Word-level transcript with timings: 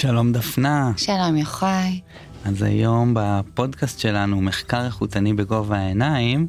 שלום 0.00 0.32
דפנה. 0.32 0.92
שלום 0.96 1.36
יוחאי. 1.36 2.00
אז 2.44 2.62
היום 2.62 3.14
בפודקאסט 3.16 3.98
שלנו, 3.98 4.40
מחקר 4.40 4.84
איכותני 4.84 5.32
בגובה 5.32 5.78
העיניים, 5.78 6.46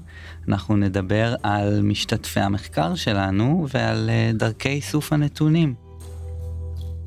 אנחנו 0.48 0.76
נדבר 0.76 1.36
על 1.44 1.82
משתתפי 1.82 2.40
המחקר 2.40 2.96
שלנו 2.96 3.68
ועל 3.74 4.10
אה, 4.10 4.32
דרכי 4.34 4.70
איסוף 4.70 5.14
הנתונים. 5.14 5.74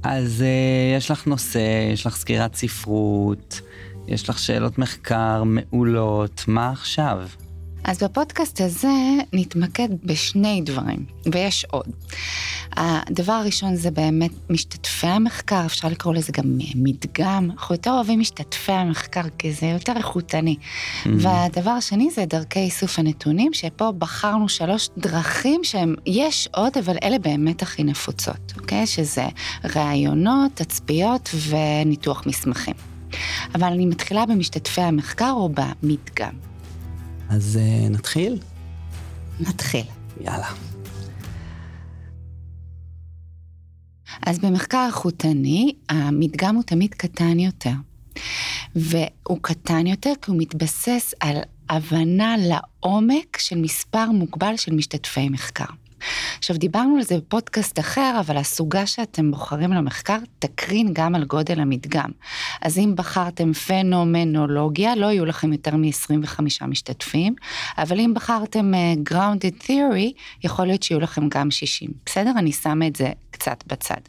אז 0.02 0.44
uh, 0.44 0.96
יש 0.96 1.10
לך 1.10 1.26
נושא, 1.26 1.92
יש 1.92 2.06
לך 2.06 2.16
סקירת 2.16 2.54
ספרות, 2.54 3.60
יש 4.08 4.28
לך 4.28 4.38
שאלות 4.38 4.78
מחקר 4.78 5.42
מעולות, 5.44 6.44
מה 6.48 6.70
עכשיו? 6.70 7.28
אז 7.84 8.02
בפודקאסט 8.02 8.60
הזה 8.60 8.92
נתמקד 9.32 9.88
בשני 10.04 10.62
דברים, 10.64 11.04
ויש 11.32 11.64
עוד. 11.70 11.86
הדבר 12.76 13.32
הראשון 13.32 13.76
זה 13.76 13.90
באמת 13.90 14.30
משתתפי 14.50 15.06
המחקר, 15.06 15.66
אפשר 15.66 15.88
לקרוא 15.88 16.14
לזה 16.14 16.32
גם 16.32 16.44
מדגם. 16.74 17.50
אנחנו 17.50 17.74
יותר 17.74 17.90
אוהבים 17.90 18.20
משתתפי 18.20 18.72
המחקר 18.72 19.22
כי 19.38 19.52
זה 19.52 19.66
יותר 19.66 19.92
איכותני. 19.96 20.56
Mm-hmm. 20.56 21.08
והדבר 21.18 21.70
השני 21.70 22.10
זה 22.10 22.24
דרכי 22.24 22.60
איסוף 22.60 22.98
הנתונים, 22.98 23.52
שפה 23.52 23.92
בחרנו 23.92 24.48
שלוש 24.48 24.88
דרכים 24.98 25.64
שהם, 25.64 25.94
יש 26.06 26.48
עוד, 26.52 26.78
אבל 26.78 26.96
אלה 27.02 27.18
באמת 27.18 27.62
הכי 27.62 27.84
נפוצות, 27.84 28.52
אוקיי? 28.56 28.86
שזה 28.86 29.26
ראיונות, 29.74 30.50
תצפיות 30.54 31.30
וניתוח 31.48 32.26
מסמכים. 32.26 32.74
אבל 33.54 33.72
אני 33.72 33.86
מתחילה 33.86 34.26
במשתתפי 34.26 34.80
המחקר 34.80 35.30
או 35.30 35.48
במדגם. 35.48 36.53
אז 37.30 37.58
uh, 37.58 37.90
נתחיל? 37.92 38.38
נתחיל. 39.40 39.84
יאללה. 40.20 40.50
אז 44.26 44.38
במחקר 44.38 44.84
איכותני, 44.86 45.72
המדגם 45.88 46.54
הוא 46.54 46.62
תמיד 46.62 46.94
קטן 46.94 47.38
יותר. 47.38 47.72
והוא 48.76 49.38
קטן 49.42 49.86
יותר 49.86 50.12
כי 50.22 50.30
הוא 50.30 50.40
מתבסס 50.40 51.14
על 51.20 51.36
הבנה 51.68 52.34
לעומק 52.38 53.38
של 53.38 53.58
מספר 53.58 54.10
מוגבל 54.10 54.56
של 54.56 54.74
משתתפי 54.74 55.28
מחקר. 55.28 55.83
עכשיו, 56.38 56.56
דיברנו 56.56 56.96
על 56.96 57.02
זה 57.02 57.16
בפודקאסט 57.16 57.78
אחר, 57.78 58.16
אבל 58.20 58.36
הסוגה 58.36 58.86
שאתם 58.86 59.30
בוחרים 59.30 59.72
למחקר 59.72 60.18
תקרין 60.38 60.90
גם 60.92 61.14
על 61.14 61.24
גודל 61.24 61.60
המדגם. 61.60 62.10
אז 62.62 62.78
אם 62.78 62.92
בחרתם 62.96 63.52
פנומנולוגיה, 63.52 64.96
לא 64.96 65.06
יהיו 65.06 65.24
לכם 65.24 65.52
יותר 65.52 65.76
מ-25 65.76 66.42
משתתפים, 66.66 67.34
אבל 67.78 68.00
אם 68.00 68.14
בחרתם 68.14 68.72
uh, 68.74 69.10
Grounded 69.12 69.66
Theory, 69.66 70.12
יכול 70.44 70.66
להיות 70.66 70.82
שיהיו 70.82 71.00
לכם 71.00 71.28
גם 71.28 71.50
60. 71.50 71.90
בסדר? 72.06 72.32
אני 72.36 72.52
שמה 72.52 72.86
את 72.86 72.96
זה 72.96 73.12
קצת 73.30 73.64
בצד. 73.66 74.00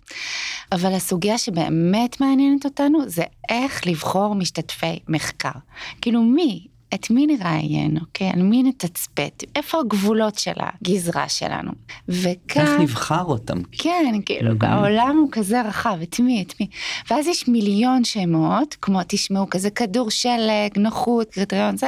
אבל 0.71 0.93
הסוגיה 0.93 1.37
שבאמת 1.37 2.21
מעניינת 2.21 2.65
אותנו 2.65 2.99
זה 3.09 3.23
איך 3.49 3.87
לבחור 3.87 4.35
משתתפי 4.35 4.99
מחקר. 5.07 5.59
כאילו 6.01 6.21
מי 6.21 6.67
את 6.93 7.09
מי 7.09 7.27
נראיין, 7.27 7.97
אוקיי? 8.01 8.29
על 8.29 8.41
מי 8.41 8.63
נתצפת? 8.63 9.43
איפה 9.55 9.79
הגבולות 9.79 10.39
של 10.39 10.51
הגזרה 10.57 11.29
שלנו? 11.29 11.71
וכאן... 12.09 12.65
איך 12.65 12.79
נבחר 12.79 13.23
אותם? 13.23 13.57
כן, 13.71 14.15
כאילו, 14.25 14.51
mm-hmm. 14.51 14.65
העולם 14.65 15.17
הוא 15.17 15.29
כזה 15.31 15.61
רחב, 15.61 15.97
את 16.03 16.19
מי, 16.19 16.41
את 16.47 16.53
מי? 16.59 16.67
ואז 17.09 17.27
יש 17.27 17.47
מיליון 17.47 18.03
שמות, 18.03 18.75
כמו 18.81 18.99
תשמעו, 19.07 19.49
כזה 19.49 19.69
כדור 19.69 20.09
שלג, 20.09 20.77
נוחות, 20.77 21.29
קריטריון, 21.31 21.77
זה, 21.77 21.87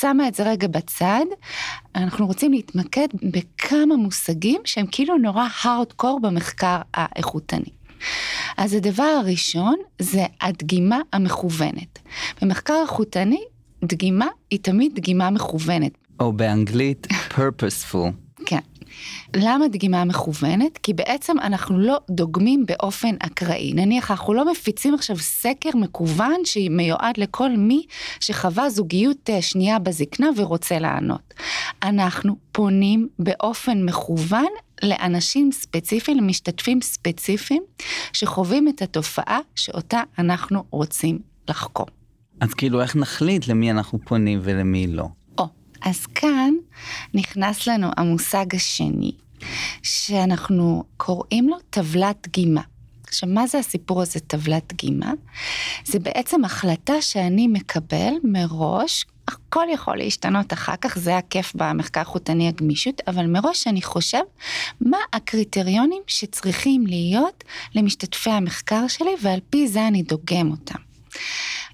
שמה 0.00 0.28
את 0.28 0.34
זה 0.34 0.42
רגע 0.42 0.68
בצד. 0.68 1.24
אנחנו 1.94 2.26
רוצים 2.26 2.52
להתמקד 2.52 3.08
בכמה 3.22 3.96
מושגים 3.96 4.60
שהם 4.64 4.86
כאילו 4.90 5.16
נורא 5.18 5.46
הארדקור 5.62 6.20
במחקר 6.22 6.78
האיכותני. 6.94 7.70
אז 8.56 8.74
הדבר 8.74 9.02
הראשון 9.02 9.76
זה 9.98 10.26
הדגימה 10.40 11.00
המכוונת. 11.12 11.98
במחקר 12.42 12.74
איכותני 12.82 13.40
דגימה 13.86 14.26
היא 14.50 14.58
תמיד 14.62 14.94
דגימה 14.94 15.30
מכוונת. 15.30 15.92
או 16.20 16.32
באנגלית 16.32 17.06
purposeful. 17.30 18.10
כן. 18.46 18.58
למה 19.36 19.68
דגימה 19.68 20.04
מכוונת? 20.04 20.78
כי 20.78 20.92
בעצם 20.92 21.38
אנחנו 21.38 21.78
לא 21.78 21.98
דוגמים 22.10 22.66
באופן 22.66 23.14
אקראי. 23.18 23.72
נניח 23.72 24.10
אנחנו 24.10 24.34
לא 24.34 24.52
מפיצים 24.52 24.94
עכשיו 24.94 25.16
סקר 25.18 25.70
מקוון 25.74 26.36
שמיועד 26.44 27.18
לכל 27.18 27.50
מי 27.50 27.86
שחווה 28.20 28.70
זוגיות 28.70 29.30
אה, 29.30 29.42
שנייה 29.42 29.78
בזקנה 29.78 30.28
ורוצה 30.36 30.78
לענות. 30.78 31.34
אנחנו 31.82 32.36
פונים 32.52 33.08
באופן 33.18 33.82
מכוון 33.82 34.46
לאנשים 34.82 35.52
ספציפיים, 35.52 36.18
למשתתפים 36.18 36.80
ספציפיים, 36.80 37.62
שחווים 38.12 38.68
את 38.68 38.82
התופעה 38.82 39.38
שאותה 39.54 40.02
אנחנו 40.18 40.64
רוצים 40.70 41.18
לחקור. 41.48 41.86
אז 42.40 42.54
כאילו 42.54 42.82
איך 42.82 42.96
נחליט 42.96 43.48
למי 43.48 43.70
אנחנו 43.70 43.98
פונים 44.04 44.40
ולמי 44.42 44.86
לא? 44.86 45.08
או, 45.38 45.46
אז 45.82 46.06
כאן 46.06 46.54
נכנס 47.14 47.66
לנו 47.66 47.88
המושג 47.96 48.54
השני, 48.54 49.12
שאנחנו 49.82 50.84
קוראים 50.96 51.48
לו 51.48 51.56
טבלת 51.70 52.28
דגימה. 52.28 52.60
עכשיו, 53.06 53.28
מה 53.28 53.46
זה 53.46 53.58
הסיפור 53.58 54.02
הזה, 54.02 54.20
טבלת 54.20 54.72
דגימה? 54.72 55.12
זה 55.84 55.98
בעצם 55.98 56.44
החלטה 56.44 57.02
שאני 57.02 57.48
מקבל 57.48 58.12
מראש, 58.24 59.06
הכל 59.28 59.66
יכול 59.72 59.96
להשתנות 59.96 60.52
אחר 60.52 60.76
כך, 60.80 60.98
זה 60.98 61.16
הכיף 61.16 61.52
במחקר 61.54 62.04
חוטני 62.04 62.48
הגמישות, 62.48 63.00
אבל 63.06 63.26
מראש 63.26 63.66
אני 63.66 63.82
חושב 63.82 64.22
מה 64.80 64.98
הקריטריונים 65.12 66.02
שצריכים 66.06 66.86
להיות 66.86 67.44
למשתתפי 67.74 68.30
המחקר 68.30 68.88
שלי, 68.88 69.10
ועל 69.22 69.40
פי 69.50 69.68
זה 69.68 69.88
אני 69.88 70.02
דוגם 70.02 70.50
אותם. 70.50 70.78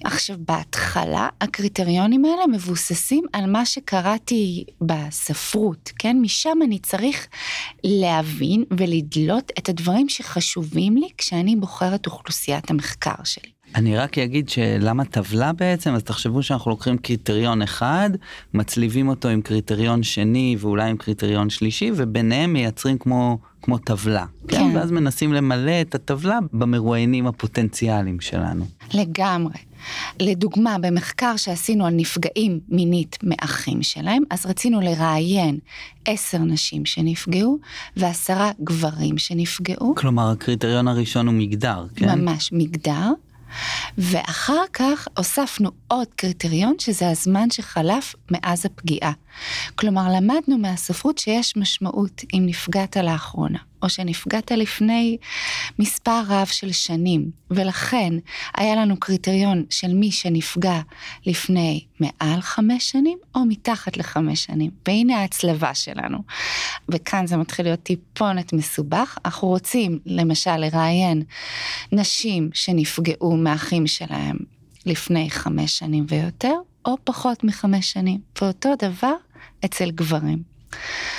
עכשיו, 0.05 0.37
בהתחלה 0.39 1.29
הקריטריונים 1.41 2.25
האלה 2.25 2.47
מבוססים 2.53 3.25
על 3.33 3.51
מה 3.51 3.67
שקראתי 3.67 4.65
בספרות, 4.81 5.93
כן? 5.99 6.17
משם 6.21 6.59
אני 6.65 6.79
צריך 6.79 7.27
להבין 7.85 8.65
ולדלות 8.71 9.53
את 9.59 9.69
הדברים 9.69 10.09
שחשובים 10.09 10.97
לי 10.97 11.09
כשאני 11.19 11.57
בוחרת 11.57 12.07
אוכלוסיית 12.07 12.71
המחקר 12.71 13.25
שלי. 13.25 13.51
אני 13.75 13.97
רק 13.97 14.19
אגיד 14.19 14.49
שלמה 14.49 15.05
טבלה 15.05 15.53
בעצם, 15.53 15.95
אז 15.95 16.03
תחשבו 16.03 16.43
שאנחנו 16.43 16.71
לוקחים 16.71 16.99
קריטריון 16.99 17.63
אחד, 17.63 18.11
מצליבים 18.55 19.09
אותו 19.09 19.29
עם 19.29 19.43
קריטריון 19.43 20.03
שני 20.03 20.57
ואולי 20.59 20.91
עם 20.91 20.97
קריטריון 20.97 21.51
שלישי, 21.51 21.91
וביניהם 21.97 22.53
מייצרים 22.53 22.99
כמו, 22.99 23.39
כמו 23.63 23.79
טבלה. 23.79 24.27
כן. 24.49 24.57
כן. 24.57 24.77
ואז 24.77 24.91
מנסים 24.91 25.33
למלא 25.33 25.81
את 25.81 25.95
הטבלה 25.95 26.39
במרואיינים 26.53 27.27
הפוטנציאליים 27.27 28.21
שלנו. 28.21 28.65
לגמרי. 28.95 29.70
לדוגמה, 30.21 30.79
במחקר 30.79 31.37
שעשינו 31.37 31.87
על 31.87 31.95
נפגעים 31.95 32.61
מינית 32.69 33.19
מאחים 33.23 33.83
שלהם, 33.83 34.23
אז 34.31 34.47
רצינו 34.47 34.81
לראיין 34.81 35.59
עשר 36.05 36.39
נשים 36.39 36.87
שנפגעו 36.87 37.59
ועשרה 37.97 38.51
גברים 38.65 39.19
שנפגעו. 39.19 39.95
כלומר, 39.95 40.31
הקריטריון 40.31 40.89
הראשון 40.89 41.27
הוא 41.27 41.35
מגדר, 41.35 41.87
כן? 41.97 42.19
ממש, 42.19 42.51
מגדר. 42.53 43.13
ואחר 43.99 44.63
כך 44.73 45.09
הוספנו 45.17 45.71
עוד 45.89 46.07
קריטריון 46.17 46.75
שזה 46.79 47.11
הזמן 47.11 47.51
שחלף 47.51 48.15
מאז 48.31 48.67
הפגיעה. 48.67 49.13
כלומר, 49.75 50.13
למדנו 50.17 50.59
מהספרות 50.59 51.19
שיש 51.19 51.57
משמעות 51.57 52.25
אם 52.35 52.43
נפגעת 52.47 52.97
לאחרונה, 52.97 53.59
או 53.83 53.89
שנפגעת 53.89 54.53
לפני 54.53 55.17
מספר 55.79 56.23
רב 56.29 56.47
של 56.47 56.73
שנים, 56.73 57.31
ולכן 57.51 58.13
היה 58.57 58.77
לנו 58.77 59.01
קריטריון 59.01 59.65
של 59.71 59.95
מי 59.95 60.11
שנפגע 60.11 60.81
לפני 61.27 61.85
מעל 62.01 62.41
חמש 62.41 62.91
שנים, 62.91 63.19
או 63.35 63.45
מתחת 63.45 63.97
לחמש 63.97 64.45
שנים. 64.45 64.71
והנה 64.89 65.19
ההצלבה 65.19 65.75
שלנו. 65.75 66.19
וכאן 66.89 67.27
זה 67.27 67.37
מתחיל 67.37 67.67
להיות 67.67 67.83
טיפונת 67.83 68.53
מסובך. 68.53 69.19
אנחנו 69.25 69.49
רוצים, 69.49 69.99
למשל, 70.07 70.57
לראיין 70.57 71.23
נשים 71.93 72.51
שנפגעו 72.55 73.37
מאחים 73.37 73.87
שלהם 73.87 74.37
לפני 74.87 75.31
חמש 75.31 75.79
שנים 75.79 76.07
ויותר, 76.09 76.55
או 76.85 76.97
פחות 77.05 77.45
מחמש 77.45 77.93
שנים. 77.93 78.21
ואותו 78.41 78.69
דבר 78.79 79.15
אצל 79.65 79.91
גברים. 79.91 80.50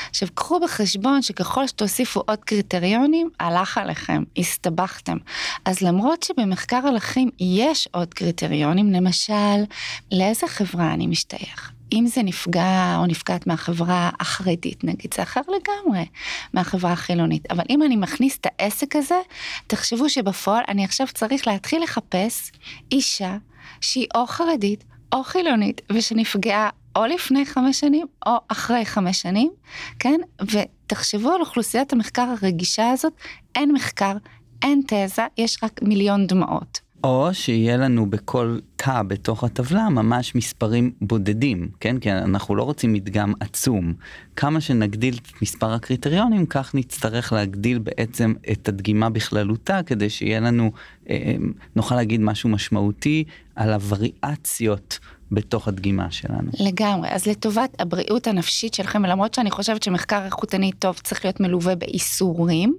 עכשיו, 0.09 0.27
קחו 0.33 0.59
בחשבון 0.59 1.21
שככל 1.21 1.68
שתוסיפו 1.68 2.24
עוד 2.27 2.39
קריטריונים, 2.39 3.30
הלך 3.39 3.77
עליכם, 3.77 4.24
הסתבכתם. 4.38 5.18
אז 5.65 5.81
למרות 5.81 6.24
שבמחקר 6.24 6.88
הלכים 6.88 7.30
יש 7.39 7.88
עוד 7.92 8.13
קריטריונים, 8.13 8.92
למשל, 8.92 9.63
לאיזה 10.12 10.48
חברה 10.48 10.94
אני 10.94 11.07
משתייך? 11.07 11.71
אם 11.94 12.07
זה 12.07 12.24
נפגע 12.24 12.95
או 12.98 13.06
נפגעת 13.06 13.48
מהחברה 13.48 14.09
החרדית, 14.19 14.83
נגיד, 14.83 15.13
זה 15.13 15.24
אחר 15.24 15.42
לגמרי 15.42 16.06
מהחברה 16.53 16.92
החילונית. 16.92 17.51
אבל 17.51 17.63
אם 17.69 17.83
אני 17.83 17.95
מכניס 17.95 18.38
את 18.38 18.48
העסק 18.59 18.95
הזה, 18.95 19.19
תחשבו 19.68 20.09
שבפועל 20.09 20.63
אני 20.68 20.86
עכשיו 20.86 21.07
צריך 21.13 21.48
להתחיל 21.48 21.83
לחפש 21.83 22.51
אישה 22.92 23.38
שהיא 23.81 24.07
או 24.15 24.27
חרדית 24.27 24.83
או 25.13 25.24
חילונית 25.24 25.81
ושנפגעה 25.92 26.69
או 26.95 27.05
לפני 27.05 27.45
חמש 27.45 27.79
שנים 27.79 28.07
או 28.25 28.31
אחרי 28.47 28.85
חמש 28.85 29.21
שנים, 29.21 29.51
כן? 29.99 30.19
ותחשבו 30.41 31.31
על 31.31 31.41
אוכלוסיית 31.41 31.93
המחקר 31.93 32.33
הרגישה 32.41 32.89
הזאת, 32.89 33.13
אין 33.55 33.71
מחקר, 33.71 34.13
אין 34.61 34.81
תזה, 34.88 35.25
יש 35.38 35.57
רק 35.63 35.81
מיליון 35.81 36.27
דמעות. 36.27 36.91
או 37.03 37.29
שיהיה 37.33 37.77
לנו 37.77 38.09
בכל 38.09 38.59
תא 38.75 39.01
בתוך 39.01 39.43
הטבלה 39.43 39.89
ממש 39.89 40.35
מספרים 40.35 40.91
בודדים, 41.01 41.69
כן? 41.79 41.99
כי 41.99 42.11
אנחנו 42.11 42.55
לא 42.55 42.63
רוצים 42.63 42.93
מדגם 42.93 43.33
עצום. 43.39 43.93
כמה 44.35 44.61
שנגדיל 44.61 45.15
את 45.15 45.41
מספר 45.41 45.73
הקריטריונים, 45.73 46.45
כך 46.45 46.75
נצטרך 46.75 47.33
להגדיל 47.33 47.79
בעצם 47.79 48.33
את 48.51 48.67
הדגימה 48.67 49.09
בכללותה, 49.09 49.83
כדי 49.85 50.09
שיהיה 50.09 50.39
לנו, 50.39 50.71
אה, 51.09 51.15
אה 51.25 51.35
נוכל 51.75 51.95
להגיד 51.95 52.21
משהו 52.21 52.49
משמעותי 52.49 53.23
על 53.55 53.73
הווריאציות 53.73 54.99
בתוך 55.31 55.67
הדגימה 55.67 56.11
שלנו. 56.11 56.51
לגמרי, 56.59 57.09
אז 57.09 57.25
לטובת 57.25 57.75
הבריאות 57.79 58.27
הנפשית 58.27 58.73
שלכם, 58.73 59.03
ולמרות 59.03 59.33
שאני 59.33 59.51
חושבת 59.51 59.83
שמחקר 59.83 60.25
איכותני 60.25 60.71
טוב 60.71 60.99
צריך 61.03 61.25
להיות 61.25 61.39
מלווה 61.39 61.75
באיסורים, 61.75 62.75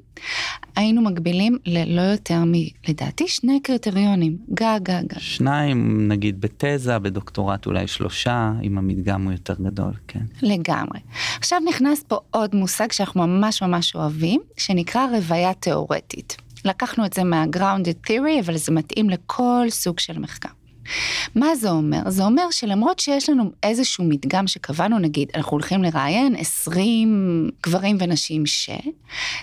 היינו 0.77 1.03
מגבילים 1.03 1.59
ללא 1.67 2.01
יותר 2.01 2.45
מ... 2.45 2.53
לדעתי 2.89 3.29
שני 3.29 3.61
קריטריונים, 3.63 4.37
גג 4.55 4.81
גג. 4.83 5.19
שניים, 5.19 6.09
נגיד 6.09 6.41
בתזה, 6.41 6.99
בדוקטורט 6.99 7.67
אולי 7.67 7.87
שלושה, 7.87 8.53
אם 8.63 8.79
המדגם 8.79 9.25
הוא 9.25 9.33
יותר 9.33 9.55
גדול, 9.55 9.93
כן. 10.09 10.21
לגמרי. 10.43 11.01
עכשיו 11.39 11.61
נכנס 11.69 12.05
פה 12.09 12.19
עוד 12.31 12.55
מושג 12.55 12.93
שאנחנו 12.93 13.27
ממש 13.27 13.63
ממש 13.63 13.95
אוהבים, 13.95 14.41
שנקרא 14.57 15.07
רוויה 15.17 15.55
תיאורטית. 15.55 16.37
לקחנו 16.65 17.07
את 17.07 17.13
זה 17.13 17.25
מה-grounded 17.25 18.09
theory, 18.09 18.41
אבל 18.45 18.57
זה 18.57 18.73
מתאים 18.73 19.11
לכל 19.11 19.67
סוג 19.71 19.99
של 19.99 20.19
מחקר. 20.19 20.49
מה 21.35 21.57
זה 21.57 21.71
אומר? 21.71 22.11
זה 22.11 22.25
אומר 22.25 22.51
שלמרות 22.51 22.99
שיש 22.99 23.31
לנו 23.31 23.51
איזשהו 23.63 24.05
מדגם 24.05 24.47
שקבענו, 24.47 24.99
נגיד, 24.99 25.29
אנחנו 25.35 25.51
הולכים 25.51 25.83
לראיין 25.83 26.37
20 26.39 27.51
גברים 27.63 27.97
ונשים 28.01 28.47
ש... 28.47 28.71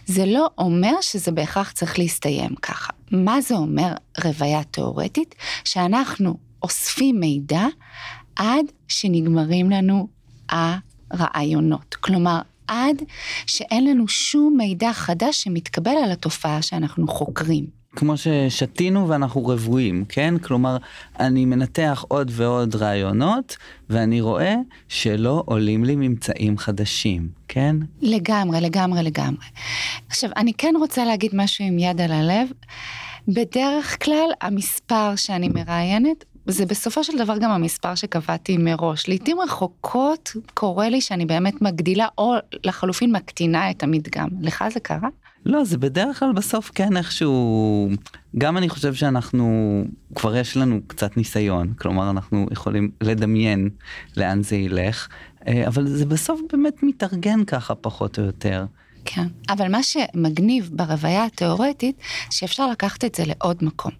זה 0.05 0.25
לא 0.25 0.49
אומר 0.57 0.93
שזה 1.01 1.31
בהכרח 1.31 1.71
צריך 1.71 1.99
להסתיים 1.99 2.55
ככה. 2.55 2.93
מה 3.11 3.41
זה 3.41 3.55
אומר 3.55 3.93
רוויה 4.23 4.63
תאורטית? 4.63 5.35
שאנחנו 5.65 6.37
אוספים 6.63 7.19
מידע 7.19 7.65
עד 8.35 8.65
שנגמרים 8.87 9.69
לנו 9.69 10.07
הרעיונות. 10.49 11.95
כלומר, 11.95 12.41
עד 12.67 13.01
שאין 13.45 13.87
לנו 13.87 14.07
שום 14.07 14.57
מידע 14.57 14.93
חדש 14.93 15.43
שמתקבל 15.43 15.95
על 16.03 16.11
התופעה 16.11 16.61
שאנחנו 16.61 17.07
חוקרים. 17.07 17.78
כמו 17.95 18.13
ששתינו 18.17 19.09
ואנחנו 19.09 19.45
רבועים, 19.45 20.05
כן? 20.09 20.37
כלומר, 20.37 20.77
אני 21.19 21.45
מנתח 21.45 22.05
עוד 22.07 22.31
ועוד 22.33 22.75
רעיונות, 22.75 23.57
ואני 23.89 24.21
רואה 24.21 24.55
שלא 24.87 25.43
עולים 25.45 25.83
לי 25.85 25.95
ממצאים 25.95 26.57
חדשים, 26.57 27.29
כן? 27.47 27.75
לגמרי, 28.01 28.61
לגמרי, 28.61 29.03
לגמרי. 29.03 29.45
עכשיו, 30.07 30.29
אני 30.37 30.53
כן 30.53 30.73
רוצה 30.79 31.05
להגיד 31.05 31.31
משהו 31.33 31.65
עם 31.65 31.79
יד 31.79 32.01
על 32.01 32.11
הלב. 32.11 32.47
בדרך 33.27 34.03
כלל, 34.03 34.29
המספר 34.41 35.15
שאני 35.15 35.49
מראיינת 35.49 36.25
זה 36.45 36.65
בסופו 36.65 37.03
של 37.03 37.17
דבר 37.17 37.37
גם 37.37 37.51
המספר 37.51 37.95
שקבעתי 37.95 38.57
מראש. 38.57 39.07
לעתים 39.07 39.39
רחוקות 39.39 40.33
קורה 40.53 40.89
לי 40.89 41.01
שאני 41.01 41.25
באמת 41.25 41.61
מגדילה 41.61 42.07
או 42.17 42.33
לחלופין 42.63 43.11
מקטינה 43.11 43.71
את 43.71 43.83
המדגם. 43.83 44.27
לך 44.41 44.63
זה 44.73 44.79
קרה? 44.79 45.09
לא, 45.45 45.63
זה 45.63 45.77
בדרך 45.77 46.19
כלל 46.19 46.33
בסוף 46.33 46.71
כן 46.75 46.97
איכשהו, 46.97 47.89
גם 48.37 48.57
אני 48.57 48.69
חושב 48.69 48.93
שאנחנו, 48.93 49.83
כבר 50.15 50.35
יש 50.35 50.57
לנו 50.57 50.79
קצת 50.87 51.17
ניסיון, 51.17 51.73
כלומר 51.73 52.09
אנחנו 52.09 52.47
יכולים 52.51 52.91
לדמיין 53.01 53.69
לאן 54.17 54.43
זה 54.43 54.55
ילך, 54.55 55.07
אה, 55.47 55.67
אבל 55.67 55.87
זה 55.87 56.05
בסוף 56.05 56.39
באמת 56.51 56.83
מתארגן 56.83 57.45
ככה 57.45 57.75
פחות 57.75 58.19
או 58.19 58.23
יותר. 58.23 58.65
כן, 59.05 59.27
אבל 59.49 59.71
מה 59.71 59.83
שמגניב 59.83 60.69
ברוויה 60.73 61.25
התיאורטית, 61.25 61.95
שאפשר 62.29 62.71
לקחת 62.71 63.05
את 63.05 63.15
זה 63.15 63.23
לעוד 63.25 63.63
מקום. 63.63 63.91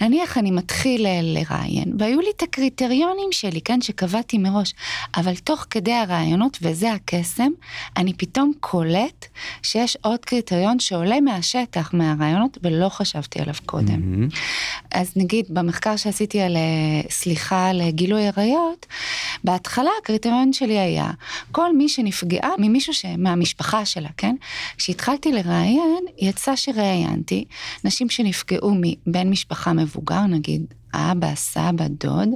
נניח 0.00 0.38
אני 0.38 0.50
מתחיל 0.50 1.06
לראיין, 1.22 1.92
והיו 1.98 2.20
לי 2.20 2.28
את 2.36 2.42
הקריטריונים 2.42 3.28
שלי, 3.32 3.60
כן, 3.60 3.80
שקבעתי 3.80 4.38
מראש, 4.38 4.74
אבל 5.16 5.36
תוך 5.36 5.66
כדי 5.70 5.92
הרעיונות, 5.92 6.58
וזה 6.62 6.92
הקסם, 6.92 7.50
אני 7.96 8.12
פתאום 8.14 8.52
קולט 8.60 9.26
שיש 9.62 9.96
עוד 10.00 10.24
קריטריון 10.24 10.80
שעולה 10.80 11.20
מהשטח, 11.20 11.90
מהרעיונות, 11.94 12.58
ולא 12.62 12.88
חשבתי 12.88 13.40
עליו 13.40 13.54
קודם. 13.66 14.28
Mm-hmm. 14.30 14.36
אז 14.90 15.12
נגיד, 15.16 15.46
במחקר 15.48 15.96
שעשיתי 15.96 16.40
על 16.40 16.56
אה, 16.56 17.10
סליחה 17.10 17.68
על 17.68 17.82
גילוי 17.90 18.28
עריות, 18.28 18.86
בהתחלה 19.44 19.90
הקריטריון 20.02 20.52
שלי 20.52 20.78
היה, 20.78 21.10
כל 21.52 21.76
מי 21.76 21.88
שנפגעה 21.88 22.50
ממישהו 22.58 22.94
ש... 22.94 23.04
מהמשפחה 23.18 23.84
שלה, 23.84 24.08
כן? 24.16 24.36
כשהתחלתי 24.76 25.32
לראיין, 25.32 26.04
יצא 26.18 26.56
שראיינתי 26.56 27.44
נשים 27.84 28.10
שנפגעו 28.10 28.74
מבן 28.74 29.30
משפחה 29.30 29.47
מבוגר, 29.74 30.26
נגיד 30.26 30.74
אבא, 30.94 31.34
סבא, 31.34 31.86
דוד, 31.88 32.28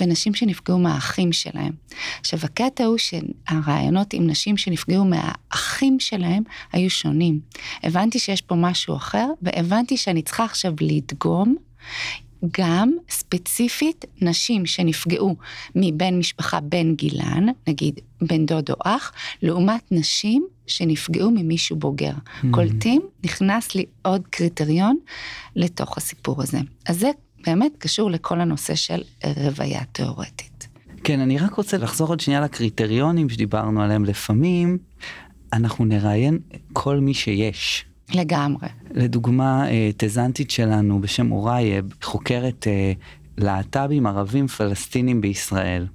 ונשים 0.00 0.34
שנפגעו 0.34 0.78
מהאחים 0.78 1.32
שלהם. 1.32 1.72
עכשיו, 2.20 2.40
הקטע 2.42 2.84
הוא 2.84 2.98
שהרעיונות 2.98 4.12
עם 4.12 4.26
נשים 4.26 4.56
שנפגעו 4.56 5.04
מהאחים 5.04 6.00
שלהם 6.00 6.42
היו 6.72 6.90
שונים. 6.90 7.40
הבנתי 7.82 8.18
שיש 8.18 8.42
פה 8.42 8.54
משהו 8.54 8.96
אחר, 8.96 9.26
והבנתי 9.42 9.96
שאני 9.96 10.22
צריכה 10.22 10.44
עכשיו 10.44 10.72
לדגום 10.80 11.56
גם 12.60 12.92
ספציפית 13.10 14.04
נשים 14.20 14.66
שנפגעו 14.66 15.36
מבן 15.74 16.18
משפחה 16.18 16.60
בן 16.60 16.94
גילן, 16.94 17.46
נגיד 17.68 18.00
בן 18.20 18.46
דוד 18.46 18.70
או 18.70 18.74
אח, 18.84 19.12
לעומת 19.42 19.82
נשים 19.90 20.46
שנפגעו 20.66 21.30
ממישהו 21.30 21.76
בוגר. 21.76 22.12
Mm-hmm. 22.12 22.46
קולטים, 22.50 23.02
נכנס 23.24 23.74
לי 23.74 23.84
עוד 24.02 24.26
קריטריון 24.30 24.96
לתוך 25.56 25.96
הסיפור 25.96 26.42
הזה. 26.42 26.58
אז 26.86 26.98
זה 26.98 27.10
באמת 27.46 27.72
קשור 27.78 28.10
לכל 28.10 28.40
הנושא 28.40 28.74
של 28.74 29.02
רוויה 29.24 29.84
תיאורטית. 29.84 30.68
כן, 31.04 31.20
אני 31.20 31.38
רק 31.38 31.54
רוצה 31.54 31.78
לחזור 31.78 32.08
עוד 32.08 32.20
שנייה 32.20 32.40
לקריטריונים 32.40 33.28
שדיברנו 33.28 33.82
עליהם 33.82 34.04
לפעמים. 34.04 34.78
אנחנו 35.52 35.84
נראיין 35.84 36.38
כל 36.72 37.00
מי 37.00 37.14
שיש. 37.14 37.84
לגמרי. 38.14 38.68
לדוגמה, 38.94 39.64
תזנטית 39.96 40.50
שלנו 40.50 41.00
בשם 41.00 41.32
אורייב, 41.32 41.94
חוקרת 42.02 42.66
אה, 42.66 42.92
להט"בים 43.38 44.06
ערבים 44.06 44.46
פלסטינים 44.46 45.20
בישראל. 45.20 45.86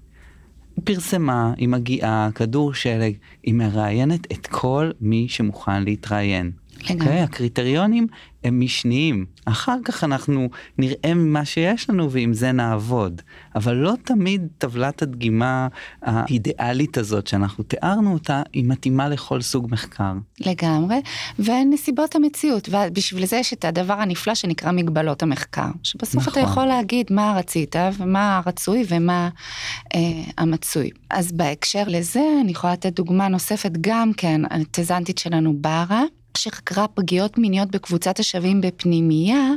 פרסמה, 0.84 1.54
היא 1.58 1.70
מגיעה, 1.70 2.30
כדור 2.36 2.74
שלג, 2.74 3.14
היא 3.44 3.54
מראיינת 3.54 4.32
את 4.32 4.48
כל 4.48 4.92
מי 5.02 5.28
שמוכן 5.30 5.84
להתראיין. 5.84 6.52
לגמרי. 6.90 7.06
Okay, 7.06 7.10
אוקיי? 7.10 7.22
הקריטריונים 7.22 8.08
הם 8.44 8.60
משניים. 8.60 9.26
אחר 9.46 9.78
כך 9.86 10.04
אנחנו 10.04 10.50
נראה 10.78 11.14
מה 11.14 11.46
שיש 11.46 11.90
לנו 11.90 12.12
ועם 12.12 12.34
זה 12.34 12.52
נעבוד. 12.52 13.22
אבל 13.56 13.74
לא 13.74 13.94
תמיד 14.04 14.48
טבלת 14.58 15.02
הדגימה 15.02 15.68
האידיאלית 16.02 16.98
הזאת 16.98 17.28
שאנחנו 17.28 17.64
תיארנו 17.64 18.14
אותה, 18.14 18.42
היא 18.54 18.66
מתאימה 18.68 19.10
לכל 19.10 19.42
סוג 19.42 19.68
מחקר. 19.72 20.14
לגמרי, 20.40 21.02
ונסיבות 21.40 22.16
המציאות, 22.16 22.70
ובשביל 22.70 23.26
זה 23.26 23.36
יש 23.36 23.54
את 23.54 23.66
הדבר 23.66 23.94
הנפלא 23.94 24.36
שנקרא 24.36 24.72
מגבלות 24.72 25.24
המחקר. 25.24 25.70
שבסוף 25.84 26.28
נכון. 26.28 26.34
אתה 26.34 26.52
יכול 26.52 26.66
להגיד 26.66 27.08
מה 27.12 27.34
רצית 27.38 27.76
ומה 27.98 28.42
רצוי 28.46 28.84
ומה 28.90 29.30
אה, 29.96 30.00
המצוי. 30.38 30.90
אז 31.10 31.32
בהקשר 31.32 31.84
לזה 31.88 32.24
אני 32.42 32.52
יכולה 32.52 32.74
לתת 32.74 32.94
דוגמה 32.94 33.28
נוספת 33.28 33.72
גם 33.82 34.12
כן, 34.18 34.42
התזנטית 34.52 35.18
שלנו 35.18 35.54
ברה. 35.62 36.04
שחקרה 36.38 36.88
פגיעות 36.88 37.38
מיניות 37.38 37.72
בקבוצת 37.72 38.20
השווים 38.20 38.62
בפנימייה 38.62 39.50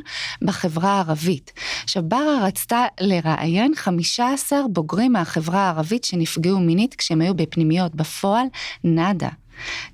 בחברה 0.42 0.90
הערבית. 0.90 1.52
עכשיו, 1.84 2.02
ברה 2.08 2.44
רצתה 2.46 2.84
לראיין 3.00 3.72
15 3.76 4.58
בוגרים 4.70 5.12
מהחברה 5.12 5.60
הערבית 5.60 6.04
שנפגעו 6.04 6.60
מינית 6.60 6.94
כשהם 6.94 7.20
היו 7.20 7.34
בפנימיות. 7.34 7.94
בפועל, 7.94 8.46
נאדה. 8.84 9.28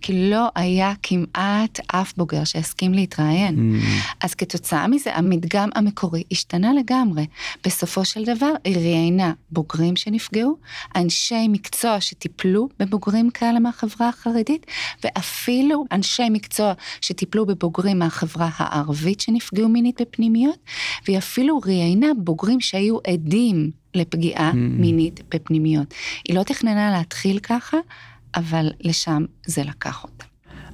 כי 0.01 0.31
לא 0.31 0.49
היה 0.55 0.93
כמעט 1.03 1.81
אף 1.87 2.13
בוגר 2.17 2.45
שהסכים 2.45 2.95
להתראיין. 2.95 3.81
Mm. 3.81 3.87
אז 4.21 4.35
כתוצאה 4.35 4.89
מזה 4.89 5.17
המדגם 5.17 5.69
המקורי 5.75 6.23
השתנה 6.33 6.73
לגמרי. 6.73 7.27
בסופו 7.65 8.05
של 8.05 8.25
דבר 8.25 8.53
היא 8.65 8.77
ראיינה 8.77 9.33
בוגרים 9.51 9.97
שנפגעו, 9.97 10.57
אנשי 10.97 11.49
מקצוע 11.49 12.01
שטיפלו 12.01 12.69
בבוגרים 12.79 13.31
כאלה 13.31 13.61
מהחברה 13.61 14.09
החרדית, 14.09 14.67
ואפילו 15.05 15.85
אנשי 15.93 16.29
מקצוע 16.31 16.73
שטיפלו 17.01 17.47
בבוגרים 17.47 17.99
מהחברה 17.99 18.49
הערבית 18.57 19.21
שנפגעו 19.21 19.69
מינית 19.69 20.01
בפנימיות, 20.01 20.59
והיא 21.07 21.19
אפילו 21.19 21.59
ראיינה 21.67 22.07
בוגרים 22.17 22.61
שהיו 22.61 22.99
עדים 23.07 23.71
לפגיעה 23.95 24.51
mm. 24.51 24.55
מינית 24.55 25.21
בפנימיות. 25.35 25.95
היא 26.29 26.37
לא 26.37 26.43
תכננה 26.43 26.91
להתחיל 26.91 27.39
ככה, 27.39 27.77
אבל 28.35 28.71
לשם 28.81 29.25
זה 29.47 29.63
לקח 29.63 30.05
אותה. 30.05 30.25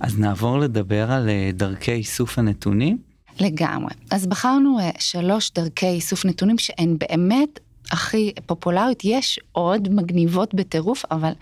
אז 0.00 0.18
נעבור 0.18 0.58
לדבר 0.58 1.12
על 1.12 1.28
אה, 1.28 1.50
דרכי 1.54 1.92
איסוף 1.92 2.38
הנתונים? 2.38 2.98
לגמרי. 3.40 3.94
אז 4.10 4.26
בחרנו 4.26 4.78
אה, 4.80 4.90
שלוש 4.98 5.50
דרכי 5.50 5.86
איסוף 5.86 6.24
נתונים 6.24 6.58
שהן 6.58 6.96
באמת 6.98 7.60
הכי 7.92 8.32
פופולריות, 8.46 9.04
יש 9.04 9.40
עוד 9.52 9.88
מגניבות 9.88 10.54
בטירוף, 10.54 11.04
אבל 11.10 11.32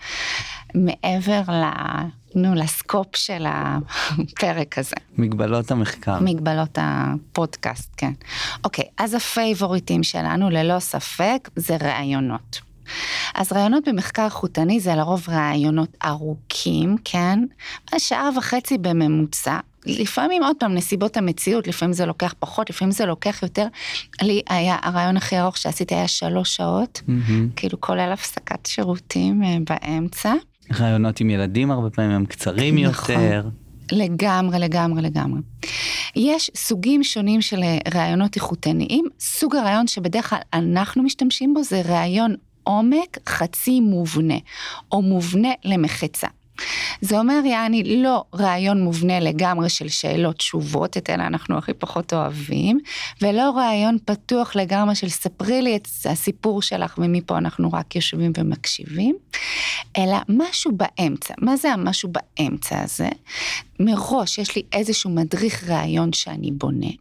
מעבר 0.75 1.41
ל... 1.47 1.63
נו, 2.35 2.55
לסקופ 2.55 3.15
של 3.15 3.45
הפרק 3.47 4.77
הזה. 4.77 4.95
מגבלות 5.17 5.71
המחקר. 5.71 6.19
מגבלות 6.19 6.77
הפודקאסט, 6.81 7.93
כן. 7.97 8.11
אוקיי, 8.63 8.85
אז 8.97 9.13
הפייבוריטים 9.13 10.03
שלנו, 10.03 10.49
ללא 10.49 10.79
ספק, 10.79 11.49
זה 11.55 11.77
ראיונות. 11.81 12.66
אז 13.35 13.51
ראיונות 13.51 13.87
במחקר 13.87 14.25
איכותני 14.25 14.79
זה 14.79 14.95
לרוב 14.95 15.25
ראיונות 15.29 15.97
ארוכים, 16.05 16.95
כן? 17.03 17.39
שעה 17.97 18.29
וחצי 18.37 18.77
בממוצע. 18.77 19.59
לפעמים 19.85 20.43
עוד 20.43 20.55
פעם 20.59 20.73
נסיבות 20.73 21.17
המציאות, 21.17 21.67
לפעמים 21.67 21.93
זה 21.93 22.05
לוקח 22.05 22.33
פחות, 22.39 22.69
לפעמים 22.69 22.91
זה 22.91 23.05
לוקח 23.05 23.43
יותר. 23.43 23.67
לי 24.21 24.41
היה, 24.49 24.77
הרעיון 24.81 25.17
הכי 25.17 25.39
ארוך 25.39 25.57
שעשיתי 25.57 25.95
היה 25.95 26.07
שלוש 26.07 26.55
שעות, 26.55 27.01
mm-hmm. 27.07 27.31
כאילו 27.55 27.81
כולל 27.81 28.11
הפסקת 28.13 28.65
שירותים 28.65 29.43
uh, 29.43 29.45
באמצע. 29.69 30.33
רעיונות 30.79 31.19
עם 31.19 31.29
ילדים 31.29 31.71
הרבה 31.71 31.89
פעמים 31.89 32.11
הם 32.11 32.25
קצרים 32.25 32.77
נכון. 32.77 33.15
יותר. 33.15 33.49
לגמרי, 33.91 34.59
לגמרי, 34.59 35.01
לגמרי. 35.01 35.41
יש 36.15 36.51
סוגים 36.55 37.03
שונים 37.03 37.41
של 37.41 37.63
אה, 37.63 37.77
ראיונות 37.93 38.35
איכותניים. 38.35 39.05
סוג 39.19 39.55
הרעיון 39.55 39.87
שבדרך 39.87 40.29
כלל 40.29 40.39
אנחנו 40.53 41.03
משתמשים 41.03 41.53
בו 41.53 41.63
זה 41.63 41.81
ראיון 41.85 42.35
עומק 42.67 43.17
חצי 43.29 43.79
מובנה, 43.79 44.37
או 44.91 45.01
מובנה 45.01 45.49
למחצה. 45.65 46.27
זה 47.01 47.19
אומר, 47.19 47.41
יעני, 47.45 48.03
לא 48.03 48.23
רעיון 48.35 48.81
מובנה 48.81 49.19
לגמרי 49.19 49.69
של 49.69 49.87
שאלות 49.87 50.35
תשובות, 50.35 50.97
את 50.97 51.09
אלה 51.09 51.27
אנחנו 51.27 51.57
הכי 51.57 51.73
פחות 51.73 52.13
אוהבים, 52.13 52.79
ולא 53.21 53.51
רעיון 53.55 53.97
פתוח 54.05 54.55
לגמרי 54.55 54.95
של 54.95 55.09
ספרי 55.09 55.61
לי 55.61 55.75
את 55.75 55.87
הסיפור 56.05 56.61
שלך 56.61 56.97
ומפה 56.97 57.37
אנחנו 57.37 57.71
רק 57.73 57.95
יושבים 57.95 58.31
ומקשיבים, 58.37 59.15
אלא 59.97 60.17
משהו 60.29 60.71
באמצע. 60.71 61.33
מה 61.41 61.57
זה 61.57 61.73
המשהו 61.73 62.09
באמצע 62.11 62.81
הזה? 62.81 63.09
מראש 63.79 64.37
יש 64.37 64.55
לי 64.55 64.63
איזשהו 64.73 65.09
מדריך 65.09 65.69
ראיון 65.69 66.13
שאני 66.13 66.51
בונה. 66.51 66.91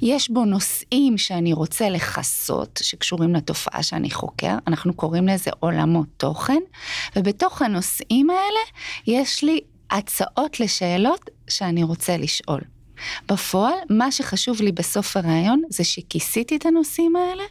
יש 0.00 0.30
בו 0.30 0.44
נושאים 0.44 1.18
שאני 1.18 1.52
רוצה 1.52 1.88
לכסות, 1.88 2.80
שקשורים 2.82 3.34
לתופעה 3.34 3.82
שאני 3.82 4.10
חוקר, 4.10 4.54
אנחנו 4.66 4.94
קוראים 4.94 5.28
לזה 5.28 5.50
עולמות 5.60 6.06
תוכן, 6.16 6.60
ובתוך 7.16 7.62
הנושאים 7.62 8.30
האלה 8.30 8.60
יש 9.06 9.44
לי 9.44 9.60
הצעות 9.90 10.60
לשאלות 10.60 11.30
שאני 11.48 11.82
רוצה 11.82 12.16
לשאול. 12.16 12.60
בפועל, 13.28 13.74
מה 13.90 14.12
שחשוב 14.12 14.60
לי 14.60 14.72
בסוף 14.72 15.16
הראיון 15.16 15.62
זה 15.68 15.84
שכיסיתי 15.84 16.56
את 16.56 16.66
הנושאים 16.66 17.12
האלה, 17.16 17.44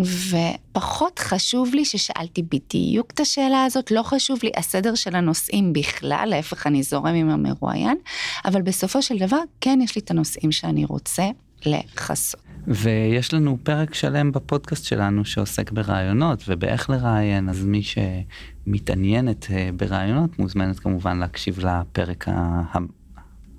ופחות 0.00 1.18
חשוב 1.18 1.74
לי 1.74 1.84
ששאלתי 1.84 2.42
בדיוק 2.42 3.10
את 3.10 3.20
השאלה 3.20 3.64
הזאת, 3.64 3.90
לא 3.90 4.02
חשוב 4.02 4.38
לי 4.42 4.50
הסדר 4.56 4.94
של 4.94 5.16
הנושאים 5.16 5.72
בכלל, 5.72 6.28
להפך 6.30 6.66
אני 6.66 6.82
זורם 6.82 7.14
עם 7.14 7.30
המרואיין, 7.30 7.96
אבל 8.44 8.62
בסופו 8.62 9.02
של 9.02 9.18
דבר 9.18 9.40
כן 9.60 9.78
יש 9.82 9.96
לי 9.96 10.02
את 10.04 10.10
הנושאים 10.10 10.52
שאני 10.52 10.84
רוצה 10.84 11.24
לכסות. 11.66 12.40
ויש 12.66 13.34
לנו 13.34 13.58
פרק 13.62 13.94
שלם 13.94 14.32
בפודקאסט 14.32 14.84
שלנו 14.84 15.24
שעוסק 15.24 15.70
ברעיונות 15.70 16.42
ובאיך 16.48 16.90
לראיין, 16.90 17.48
אז 17.48 17.64
מי 17.64 17.82
שמתעניינת 17.82 19.46
אה, 19.50 19.70
ברעיונות 19.76 20.38
מוזמנת 20.38 20.78
כמובן 20.78 21.18
להקשיב 21.18 21.58
לפרק 21.58 22.28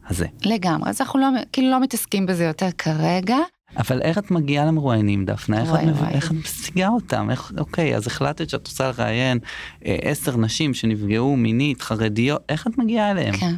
הזה. 0.07 0.25
לגמרי, 0.45 0.89
אז 0.89 1.01
אנחנו 1.01 1.19
לא, 1.19 1.27
כאילו 1.51 1.71
לא 1.71 1.79
מתעסקים 1.79 2.25
בזה 2.25 2.45
יותר 2.45 2.69
כרגע. 2.77 3.37
אבל 3.77 4.01
איך 4.01 4.17
את 4.17 4.31
מגיעה 4.31 4.65
למרואיינים 4.65 5.25
דפנה? 5.25 5.61
איך, 5.61 5.69
וואי, 5.69 5.89
את, 5.89 5.95
וואי. 5.95 6.11
איך 6.11 6.31
את 6.31 6.35
משיגה 6.35 6.87
אותם? 6.87 7.29
איך, 7.31 7.51
אוקיי, 7.57 7.95
אז 7.95 8.07
החלטת 8.07 8.49
שאת 8.49 8.67
רוצה 8.67 8.87
לראיין 8.87 9.39
אה, 9.85 9.97
עשר 10.01 10.37
נשים 10.37 10.73
שנפגעו 10.73 11.37
מינית, 11.37 11.81
חרדיות, 11.81 12.41
איך 12.49 12.67
את 12.67 12.77
מגיעה 12.77 13.11
אליהם? 13.11 13.37
כן. 13.37 13.55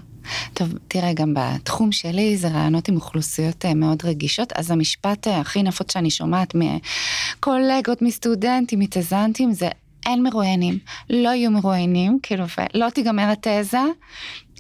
טוב, 0.53 0.73
תראה, 0.87 1.13
גם 1.13 1.33
בתחום 1.33 1.91
שלי 1.91 2.37
זה 2.37 2.47
רעיונות 2.47 2.87
עם 2.87 2.95
אוכלוסיות 2.95 3.65
אה, 3.65 3.73
מאוד 3.73 4.05
רגישות, 4.05 4.53
אז 4.55 4.71
המשפט 4.71 5.27
אה, 5.27 5.39
הכי 5.39 5.63
נפוץ 5.63 5.93
שאני 5.93 6.09
שומעת 6.09 6.55
מקולגות, 6.55 8.01
מסטודנטים, 8.01 8.79
מתזנטים, 8.79 9.51
זה 9.51 9.69
אין 10.05 10.23
מרואיינים, 10.23 10.77
לא 11.09 11.29
יהיו 11.29 11.51
מרואיינים, 11.51 12.19
כאילו, 12.23 12.45
ולא 12.57 12.89
תיגמר 12.89 13.31
התזה, 13.31 13.83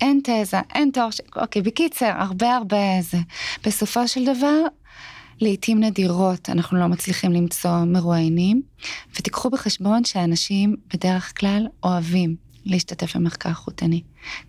אין 0.01 0.19
תזה, 0.23 0.57
אין 0.75 0.89
תואר, 0.93 1.11
ש... 1.11 1.21
אוקיי, 1.35 1.61
בקיצר, 1.61 2.11
הרבה 2.17 2.55
הרבה 2.55 3.01
זה. 3.01 3.17
בסופו 3.65 4.07
של 4.07 4.25
דבר, 4.25 4.61
לעתים 5.41 5.79
נדירות 5.79 6.49
אנחנו 6.49 6.79
לא 6.79 6.87
מצליחים 6.87 7.31
למצוא 7.31 7.83
מרואיינים, 7.85 8.61
ותיקחו 9.13 9.49
בחשבון 9.49 10.03
שאנשים 10.03 10.75
בדרך 10.93 11.39
כלל 11.39 11.67
אוהבים 11.83 12.35
להשתתף 12.65 13.15
במחקר 13.15 13.53
חוטני. 13.53 14.01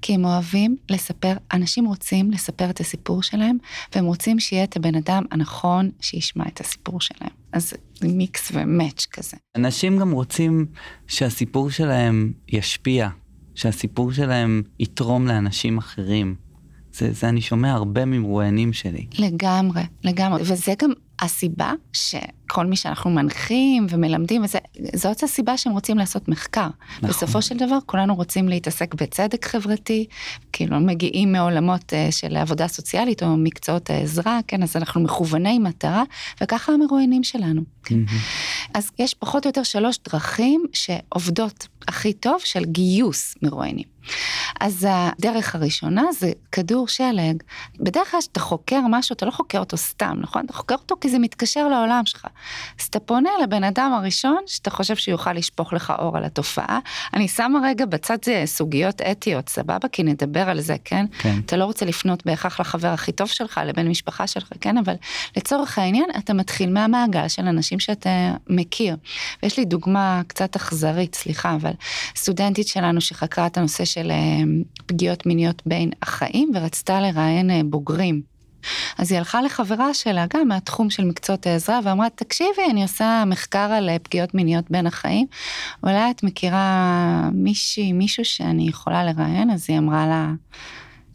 כי 0.02 0.14
הם 0.14 0.24
אוהבים 0.24 0.76
לספר, 0.88 1.32
אנשים 1.52 1.84
רוצים 1.84 2.30
לספר 2.30 2.70
את 2.70 2.80
הסיפור 2.80 3.22
שלהם, 3.22 3.56
והם 3.94 4.04
רוצים 4.04 4.40
שיהיה 4.40 4.64
את 4.64 4.76
הבן 4.76 4.94
אדם 4.94 5.24
הנכון 5.30 5.90
שישמע 6.00 6.44
את 6.48 6.60
הסיפור 6.60 7.00
שלהם. 7.00 7.30
אז 7.52 7.72
זה 7.94 8.08
מיקס 8.08 8.50
ומאץ' 8.54 9.06
כזה. 9.12 9.36
אנשים 9.56 9.98
גם 9.98 10.10
רוצים 10.10 10.66
שהסיפור 11.06 11.70
שלהם 11.70 12.32
ישפיע, 12.48 13.08
שהסיפור 13.60 14.12
שלהם 14.12 14.62
יתרום 14.78 15.26
לאנשים 15.26 15.78
אחרים. 15.78 16.34
זה, 16.92 17.12
זה 17.12 17.28
אני 17.28 17.40
שומע 17.40 17.72
הרבה 17.72 18.04
ממרואיינים 18.04 18.72
שלי. 18.72 19.06
לגמרי, 19.18 19.82
לגמרי, 20.04 20.42
וזה 20.42 20.72
גם 20.82 20.90
הסיבה 21.20 21.72
שכל 22.50 22.66
מי 22.66 22.76
שאנחנו 22.76 23.10
מנחים 23.10 23.86
ומלמדים, 23.90 24.44
וזה, 24.44 24.58
זאת 24.94 25.22
הסיבה 25.22 25.56
שהם 25.56 25.72
רוצים 25.72 25.98
לעשות 25.98 26.28
מחקר. 26.28 26.68
נכון. 26.96 27.10
בסופו 27.10 27.42
של 27.42 27.56
דבר 27.56 27.78
כולנו 27.86 28.14
רוצים 28.14 28.48
להתעסק 28.48 28.94
בצדק 28.94 29.44
חברתי, 29.46 30.06
כאילו 30.52 30.80
מגיעים 30.80 31.32
מעולמות 31.32 31.92
uh, 31.92 32.12
של 32.12 32.36
עבודה 32.36 32.68
סוציאלית 32.68 33.22
או 33.22 33.36
מקצועות 33.36 33.90
העזרה, 33.90 34.40
כן, 34.46 34.62
אז 34.62 34.76
אנחנו 34.76 35.00
מכווני 35.00 35.58
מטרה, 35.58 36.02
וככה 36.40 36.72
המרואיינים 36.72 37.24
שלנו. 37.24 37.62
כן. 37.84 37.94
Mm-hmm. 37.94 38.70
אז 38.74 38.90
יש 38.98 39.14
פחות 39.14 39.44
או 39.44 39.48
יותר 39.48 39.62
שלוש 39.62 39.98
דרכים 40.08 40.64
שעובדות 40.72 41.68
הכי 41.88 42.12
טוב 42.12 42.40
של 42.44 42.64
גיוס 42.64 43.34
מרואיינים. 43.42 44.00
אז 44.60 44.86
הדרך 44.90 45.54
הראשונה 45.54 46.02
זה 46.12 46.32
כדור 46.52 46.88
שלג. 46.88 47.42
בדרך 47.80 48.10
כלל 48.10 48.20
כשאתה 48.20 48.40
חוקר 48.40 48.80
משהו, 48.90 49.12
אתה 49.12 49.26
לא 49.26 49.30
חוקר 49.30 49.58
אותו 49.58 49.76
סתם, 49.76 50.16
נכון? 50.20 50.44
אתה 50.44 50.52
חוקר 50.52 50.74
אותו 50.74 50.96
כי 51.00 51.08
זה 51.08 51.18
מתקשר 51.18 51.68
לעולם 51.68 52.02
שלך. 52.04 52.26
אז 52.80 52.86
אתה 52.86 53.00
פונה 53.00 53.30
לבן 53.42 53.64
אדם 53.64 53.92
הראשון 53.92 54.38
שאתה 54.46 54.70
חושב 54.70 54.96
שיוכל 54.96 55.32
לשפוך 55.32 55.72
לך 55.72 55.92
אור 55.98 56.16
על 56.16 56.24
התופעה. 56.24 56.78
אני 57.14 57.28
שמה 57.28 57.58
רגע 57.64 57.86
בצד 57.86 58.18
זה 58.24 58.42
סוגיות 58.46 59.02
אתיות, 59.02 59.48
סבבה? 59.48 59.88
כי 59.92 60.02
נדבר 60.02 60.48
על 60.50 60.60
זה, 60.60 60.76
כן? 60.84 61.06
כן. 61.18 61.38
אתה 61.46 61.56
לא 61.56 61.64
רוצה 61.64 61.86
לפנות 61.86 62.26
בהכרח 62.26 62.60
לחבר 62.60 62.88
הכי 62.88 63.12
טוב 63.12 63.28
שלך, 63.28 63.60
לבן 63.66 63.88
משפחה 63.88 64.26
שלך, 64.26 64.48
כן? 64.60 64.78
אבל 64.78 64.94
לצורך 65.36 65.78
העניין, 65.78 66.06
אתה 66.18 66.34
מתחיל 66.34 66.70
מהמעגל 66.70 67.28
של 67.28 67.46
אנשים 67.46 67.80
שאתה 67.80 68.34
מכיר. 68.48 68.96
ויש 69.42 69.58
לי 69.58 69.64
דוגמה 69.64 70.22
קצת 70.26 70.56
אכזרית, 70.56 71.14
סליחה, 71.14 71.54
אבל 71.54 71.72
סטודנטית 72.16 72.66
שלנו 72.66 73.00
שחקרה 73.00 73.46
את 73.46 73.58
הנושא 73.58 73.84
של 73.84 74.10
אה, 74.10 74.16
פגיעות 74.86 75.26
מיניות 75.26 75.62
בין 75.66 75.90
החיים 76.02 76.50
ורצתה 76.54 77.00
לראיין 77.00 77.50
אה, 77.50 77.60
בוגרים. 77.64 78.22
אז 78.98 79.12
היא 79.12 79.18
הלכה 79.18 79.42
לחברה 79.42 79.94
שלה, 79.94 80.24
גם 80.34 80.48
מהתחום 80.48 80.90
של 80.90 81.04
מקצועות 81.04 81.46
העזרה, 81.46 81.80
ואמרה, 81.84 82.10
תקשיבי, 82.10 82.62
אני 82.70 82.82
עושה 82.82 83.24
מחקר 83.26 83.58
על 83.58 83.88
אה, 83.88 83.98
פגיעות 83.98 84.34
מיניות 84.34 84.70
בין 84.70 84.86
החיים, 84.86 85.26
אולי 85.82 86.10
את 86.10 86.22
מכירה 86.22 87.28
מישהי, 87.32 87.92
מישהו 87.92 88.24
שאני 88.24 88.68
יכולה 88.68 89.04
לראיין? 89.04 89.50
אז 89.50 89.66
היא 89.68 89.78
אמרה 89.78 90.06
לה, 90.06 90.32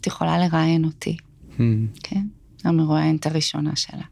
את 0.02 0.08
יכולה 0.08 0.38
לראיין 0.38 0.86
אותי. 0.86 1.18
Hmm. 1.58 1.62
כן, 2.04 2.22
המרואיינת 2.64 3.25
הראשונה 3.25 3.75
שלה. 3.75 4.04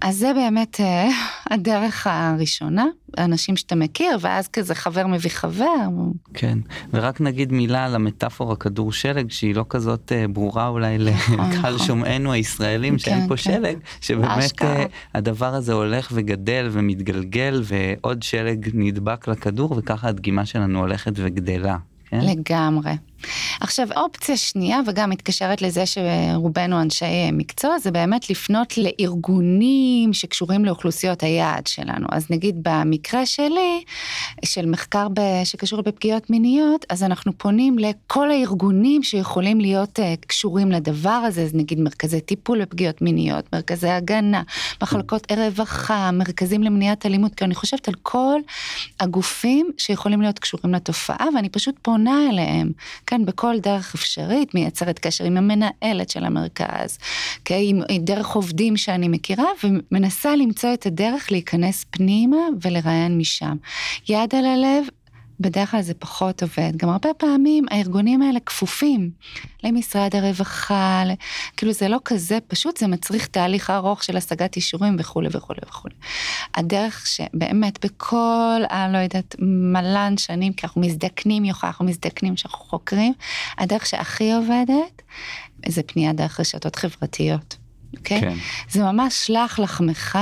אז 0.00 0.16
זה 0.16 0.32
באמת 0.34 0.80
אה, 0.80 1.08
הדרך 1.54 2.06
הראשונה, 2.10 2.86
אנשים 3.18 3.56
שאתה 3.56 3.74
מכיר, 3.74 4.18
ואז 4.20 4.48
כזה 4.48 4.74
חבר 4.74 5.06
מביא 5.06 5.30
חבר. 5.30 5.88
כן, 6.34 6.58
ורק 6.92 7.20
נגיד 7.20 7.52
מילה 7.52 7.84
על 7.84 7.94
המטאפורה 7.94 8.56
כדור 8.56 8.92
שלג, 8.92 9.30
שהיא 9.30 9.54
לא 9.54 9.64
כזאת 9.68 10.12
אה, 10.12 10.28
ברורה 10.28 10.68
אולי 10.68 10.98
נכון, 10.98 11.34
לקהל 11.34 11.74
נכון. 11.74 11.86
שומעינו 11.86 12.32
הישראלים, 12.32 12.98
שאין 12.98 13.20
כן, 13.20 13.28
פה 13.28 13.36
כן. 13.36 13.42
שלג, 13.42 13.78
שבאמת 14.00 14.62
אה, 14.62 14.84
הדבר 15.14 15.54
הזה 15.54 15.72
הולך 15.72 16.12
וגדל 16.14 16.68
ומתגלגל, 16.72 17.62
ועוד 17.64 18.22
שלג 18.22 18.70
נדבק 18.74 19.28
לכדור, 19.28 19.74
וככה 19.76 20.08
הדגימה 20.08 20.46
שלנו 20.46 20.78
הולכת 20.78 21.12
וגדלה. 21.16 21.76
כן? 22.10 22.20
לגמרי. 22.20 22.92
עכשיו, 23.60 23.88
אופציה 23.96 24.36
שנייה, 24.36 24.80
וגם 24.86 25.10
מתקשרת 25.10 25.62
לזה 25.62 25.84
שרובנו 25.86 26.82
אנשי 26.82 27.30
מקצוע, 27.32 27.78
זה 27.78 27.90
באמת 27.90 28.30
לפנות 28.30 28.74
לארגונים 28.78 30.12
שקשורים 30.12 30.64
לאוכלוסיות 30.64 31.22
היעד 31.22 31.66
שלנו. 31.66 32.06
אז 32.12 32.26
נגיד 32.30 32.56
במקרה 32.62 33.26
שלי, 33.26 33.84
של 34.44 34.66
מחקר 34.66 35.08
ב... 35.08 35.20
שקשור 35.44 35.82
בפגיעות 35.82 36.30
מיניות, 36.30 36.86
אז 36.88 37.02
אנחנו 37.02 37.38
פונים 37.38 37.78
לכל 37.78 38.30
הארגונים 38.30 39.02
שיכולים 39.02 39.60
להיות 39.60 39.98
uh, 39.98 40.02
קשורים 40.26 40.72
לדבר 40.72 41.10
הזה, 41.10 41.42
אז 41.42 41.54
נגיד 41.54 41.80
מרכזי 41.80 42.20
טיפול 42.20 42.62
בפגיעות 42.62 43.02
מיניות, 43.02 43.52
מרכזי 43.52 43.88
הגנה, 43.88 44.42
מחלקות 44.82 45.32
רווחה, 45.32 46.10
מרכזים 46.10 46.62
למניעת 46.62 47.06
אלימות, 47.06 47.34
כי 47.34 47.44
אני 47.44 47.54
חושבת 47.54 47.88
על 47.88 47.94
כל 48.02 48.40
הגופים 49.00 49.70
שיכולים 49.78 50.20
להיות 50.22 50.38
קשורים 50.38 50.74
לתופעה, 50.74 51.26
ואני 51.34 51.48
פשוט 51.48 51.74
פונה 51.82 52.28
אליהם, 52.30 52.72
כן, 53.10 53.24
בכל 53.24 53.58
דרך 53.58 53.94
אפשרית, 53.94 54.54
מייצרת 54.54 54.98
קשר 54.98 55.24
עם 55.24 55.36
המנהלת 55.36 56.10
של 56.10 56.24
המרכז, 56.24 56.98
כן, 57.44 57.54
עם 57.88 58.04
דרך 58.04 58.28
עובדים 58.28 58.76
שאני 58.76 59.08
מכירה, 59.08 59.46
ומנסה 59.64 60.36
למצוא 60.36 60.74
את 60.74 60.86
הדרך 60.86 61.32
להיכנס 61.32 61.84
פנימה 61.90 62.36
ולראיין 62.60 63.18
משם. 63.18 63.56
יד 64.08 64.34
על 64.34 64.46
הלב, 64.46 64.84
בדרך 65.40 65.70
כלל 65.70 65.82
זה 65.82 65.94
פחות 65.94 66.42
עובד. 66.42 66.76
גם 66.76 66.88
הרבה 66.88 67.08
פעמים 67.16 67.64
הארגונים 67.70 68.22
האלה 68.22 68.40
כפופים 68.40 69.10
למשרד 69.64 70.16
הרווחה, 70.16 71.02
כאילו 71.56 71.72
זה 71.72 71.88
לא 71.88 71.98
כזה 72.04 72.38
פשוט, 72.48 72.76
זה 72.76 72.86
מצריך 72.86 73.26
תהליך 73.26 73.70
ארוך 73.70 74.04
של 74.04 74.16
השגת 74.16 74.56
אישורים 74.56 74.96
וכולי 74.98 75.28
וכולי 75.32 75.60
וכולי. 75.68 75.94
הדרך 76.54 77.06
שבאמת 77.06 77.84
בכל, 77.86 78.62
אני 78.70 78.92
לא 78.92 78.98
יודעת, 78.98 79.36
מלן 79.72 80.14
שנים, 80.18 80.52
כי 80.52 80.66
אנחנו 80.66 80.80
מזדקנים 80.80 81.44
יוכל, 81.44 81.66
אנחנו 81.66 81.84
מזדקנים 81.84 82.36
שאנחנו 82.36 82.64
חוקרים, 82.64 83.12
הדרך 83.58 83.86
שהכי 83.86 84.32
עובדת 84.32 85.02
זה 85.68 85.82
פנייה 85.82 86.12
דרך 86.12 86.40
רשתות 86.40 86.76
חברתיות. 86.76 87.56
אוקיי? 87.96 88.20
כן. 88.20 88.34
זה 88.70 88.82
ממש 88.82 89.26
שלח 89.26 89.58
לחמך, 89.58 90.18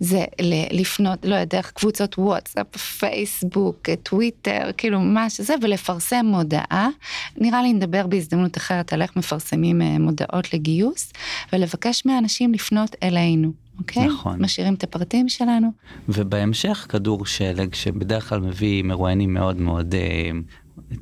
זה 0.00 0.24
לפנות, 0.72 1.24
לא 1.24 1.34
יודע, 1.34 1.56
דרך 1.56 1.72
קבוצות 1.72 2.18
וואטסאפ, 2.18 2.76
פייסבוק, 2.76 3.88
טוויטר, 4.02 4.70
כאילו 4.76 5.00
מה 5.00 5.30
שזה, 5.30 5.54
ולפרסם 5.62 6.26
מודעה. 6.26 6.88
נראה 7.36 7.62
לי 7.62 7.72
נדבר 7.72 8.06
בהזדמנות 8.06 8.56
אחרת 8.56 8.92
על 8.92 9.02
איך 9.02 9.16
מפרסמים 9.16 9.82
אה, 9.82 9.98
מודעות 9.98 10.54
לגיוס, 10.54 11.12
ולבקש 11.52 12.06
מאנשים 12.06 12.54
לפנות 12.54 12.96
אלינו. 13.02 13.52
אוקיי? 13.78 14.06
נכון. 14.06 14.42
משאירים 14.42 14.74
את 14.74 14.84
הפרטים 14.84 15.28
שלנו. 15.28 15.68
ובהמשך 16.08 16.86
כדור 16.88 17.26
שלג 17.26 17.74
שבדרך 17.74 18.28
כלל 18.28 18.40
מביא 18.40 18.82
מרואיינים 18.82 19.34
מאוד 19.34 19.60
מאוד 19.60 19.94
אה, 19.94 20.30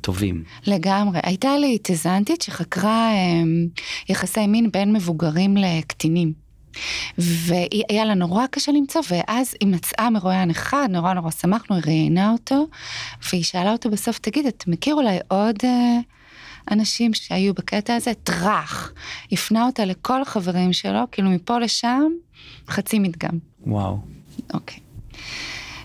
טובים. 0.01 0.43
לגמרי. 0.67 1.19
הייתה 1.23 1.57
לי 1.57 1.77
תזנטית 1.83 2.41
שחקרה 2.41 3.11
אה, 3.11 3.43
יחסי 4.09 4.47
מין 4.47 4.71
בין 4.71 4.93
מבוגרים 4.93 5.57
לקטינים. 5.57 6.45
והיה 7.17 8.05
לה 8.05 8.13
נורא 8.13 8.45
קשה 8.51 8.71
למצוא, 8.71 9.01
ואז 9.09 9.55
היא 9.61 9.69
מצאה 9.69 10.09
מרואיין 10.09 10.49
אחד, 10.49 10.87
נורא 10.89 11.13
נורא 11.13 11.31
שמחנו, 11.31 11.75
היא 11.75 11.83
ראיינה 11.85 12.31
אותו, 12.31 12.67
והיא 13.31 13.43
שאלה 13.43 13.71
אותו 13.71 13.89
בסוף, 13.89 14.19
תגיד, 14.19 14.45
את 14.45 14.63
מכיר 14.67 14.95
אולי 14.95 15.19
עוד 15.27 15.55
אה, 15.63 15.97
אנשים 16.71 17.13
שהיו 17.13 17.53
בקטע 17.53 17.95
הזה? 17.95 18.11
טראח. 18.23 18.91
הפנה 19.31 19.65
אותה 19.65 19.85
לכל 19.85 20.21
החברים 20.21 20.73
שלו, 20.73 20.99
כאילו 21.11 21.29
מפה 21.29 21.59
לשם, 21.59 22.03
חצי 22.69 22.99
מדגם. 22.99 23.37
וואו. 23.65 23.97
אוקיי. 24.53 24.79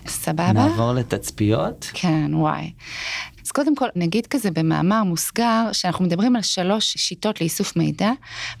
סבבה? 0.07 0.51
נעבור 0.53 0.93
לתצפיות? 0.93 1.91
כן, 1.93 2.33
וואי. 2.33 2.71
אז 3.51 3.53
קודם 3.53 3.75
כל, 3.75 3.87
נגיד 3.95 4.27
כזה 4.27 4.51
במאמר 4.51 5.03
מוסגר, 5.03 5.69
שאנחנו 5.71 6.05
מדברים 6.05 6.35
על 6.35 6.41
שלוש 6.41 6.93
שיטות 6.97 7.41
לאיסוף 7.41 7.75
מידע, 7.75 8.11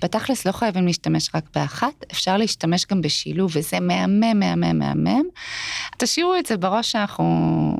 בתכלס 0.01 0.45
לא 0.45 0.51
חייבים 0.51 0.85
להשתמש 0.85 1.29
רק 1.35 1.43
באחת, 1.55 2.05
אפשר 2.11 2.37
להשתמש 2.37 2.85
גם 2.85 3.01
בשילוב, 3.01 3.51
וזה 3.55 3.79
מהמם, 3.79 4.39
מהמם, 4.39 4.79
מהמם. 4.79 5.23
תשאירו 5.97 6.35
את 6.35 6.45
זה 6.45 6.57
בראש 6.57 6.91
שאנחנו 6.91 7.25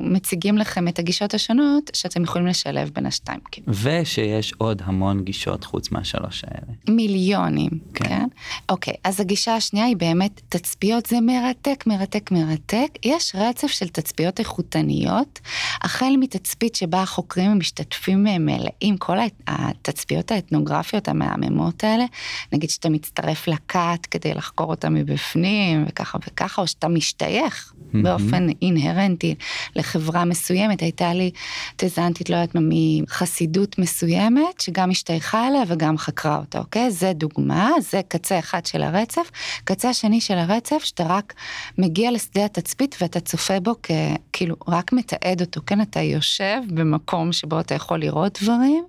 מציגים 0.01 0.57
לכם 0.57 0.87
את 0.87 0.99
הגישות 0.99 1.33
השונות, 1.33 1.91
שאתם 1.93 2.23
יכולים 2.23 2.47
לשלב 2.47 2.91
בין 2.93 3.05
השתיים. 3.05 3.39
כן. 3.51 3.61
ושיש 3.67 4.53
עוד 4.57 4.81
המון 4.85 5.23
גישות 5.23 5.63
חוץ 5.63 5.91
מהשלוש 5.91 6.43
האלה. 6.47 6.73
מיליונים, 6.89 7.71
כן. 7.93 8.05
כן? 8.05 8.25
אוקיי, 8.69 8.93
אז 9.03 9.19
הגישה 9.19 9.55
השנייה 9.55 9.85
היא 9.85 9.97
באמת 9.97 10.41
תצפיות, 10.49 11.05
זה 11.05 11.17
מרתק, 11.21 11.83
מרתק, 11.87 12.31
מרתק. 12.31 12.89
יש 13.05 13.35
רצף 13.35 13.67
של 13.67 13.87
תצפיות 13.87 14.39
איכותניות, 14.39 15.39
החל 15.81 16.13
מתצפית 16.19 16.75
שבה 16.75 17.00
החוקרים 17.01 17.51
המשתתפים 17.51 18.23
מלאים, 18.23 18.97
כל 18.97 19.17
התצפיות 19.47 20.31
האתנוגרפיות 20.31 21.07
המהממות 21.07 21.83
האלה, 21.83 22.05
נגיד 22.51 22.69
שאתה 22.69 22.89
מצטרף 22.89 23.47
לכת 23.47 24.05
כדי 24.11 24.33
לחקור 24.33 24.69
אותה 24.69 24.89
מבפנים 24.89 25.85
וככה 25.87 26.17
וככה, 26.27 26.61
או 26.61 26.67
שאתה 26.67 26.87
משתייך 26.87 27.73
mm-hmm. 27.73 27.97
באופן 28.03 28.47
אינהרנטי 28.61 29.35
לחברה 29.75 30.25
מסוימת, 30.25 30.81
הייתה 30.81 31.13
לי 31.13 31.31
תזנטית, 31.75 32.29
לא 32.29 32.35
יודעת 32.35 32.55
מה, 32.55 32.61
מחסידות 33.01 33.79
מסוימת, 33.79 34.61
שגם 34.61 34.89
השתייכה 34.89 35.47
אליה 35.47 35.63
וגם 35.67 35.97
חקרה 35.97 36.37
אותה, 36.37 36.59
אוקיי? 36.59 36.91
זה 36.91 37.13
דוגמה, 37.13 37.69
זה 37.81 38.01
קצה 38.07 38.39
אחד 38.39 38.65
של 38.65 38.83
הרצף. 38.83 39.31
קצה 39.63 39.89
השני 39.89 40.21
של 40.21 40.37
הרצף, 40.37 40.83
שאתה 40.83 41.03
רק 41.03 41.33
מגיע 41.77 42.11
לשדה 42.11 42.45
התצפית 42.45 42.95
ואתה 43.01 43.19
צופה 43.19 43.59
בו 43.59 43.75
ככאילו 43.81 44.55
רק 44.67 44.93
מתעד 44.93 45.41
אותו, 45.41 45.61
כן? 45.65 45.81
אתה 45.81 46.01
יושב 46.01 46.57
במקום 46.91 47.31
שבו 47.31 47.59
אתה 47.59 47.75
יכול 47.75 47.99
לראות 47.99 48.39
דברים, 48.41 48.83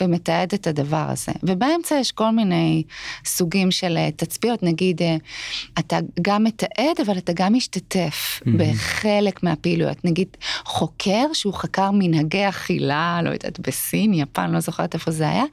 ומתעד 0.00 0.54
את 0.54 0.66
הדבר 0.66 1.06
הזה. 1.08 1.32
ובאמצע 1.42 1.94
יש 1.94 2.12
כל 2.12 2.30
מיני 2.30 2.82
סוגים 3.24 3.70
של 3.70 3.96
אה, 3.96 4.10
תצפיות, 4.16 4.62
נגיד, 4.62 5.02
אה, 5.02 5.16
אתה 5.78 5.98
גם 6.22 6.44
מתעד, 6.44 7.00
אבל 7.06 7.18
אתה 7.18 7.32
גם 7.32 7.54
משתתף 7.54 8.40
mm-hmm. 8.40 8.50
בחלק 8.58 9.42
מהפעילויות. 9.42 10.04
נגיד, 10.04 10.28
חוקר 10.64 11.32
שהוא 11.32 11.54
חקר 11.54 11.90
מנהגי 11.90 12.48
אכילה, 12.48 13.20
לא 13.24 13.30
יודעת, 13.30 13.60
בסין, 13.60 14.14
יפן, 14.14 14.50
לא 14.50 14.60
זוכרת 14.60 14.94
איפה 14.94 15.10
זה 15.10 15.28
היה, 15.28 15.44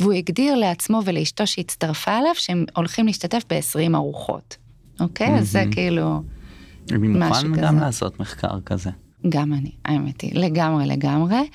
והוא 0.00 0.12
הגדיר 0.12 0.54
לעצמו 0.54 1.00
ולאשתו 1.04 1.46
שהצטרפה 1.46 2.18
אליו, 2.18 2.34
שהם 2.34 2.64
הולכים 2.76 3.06
להשתתף 3.06 3.42
ב-20 3.50 3.94
ארוחות. 3.94 4.56
אוקיי? 5.00 5.26
Mm-hmm. 5.26 5.40
אז 5.40 5.50
זה 5.50 5.64
כאילו... 5.70 6.22
אני 6.92 7.08
מוכן 7.08 7.52
גם 7.52 7.78
לעשות 7.78 8.20
מחקר 8.20 8.60
כזה. 8.66 8.90
גם 9.28 9.52
אני, 9.52 9.70
האמת 9.84 10.20
היא, 10.20 10.30
לגמרי 10.34 10.86
לגמרי. 10.86 11.48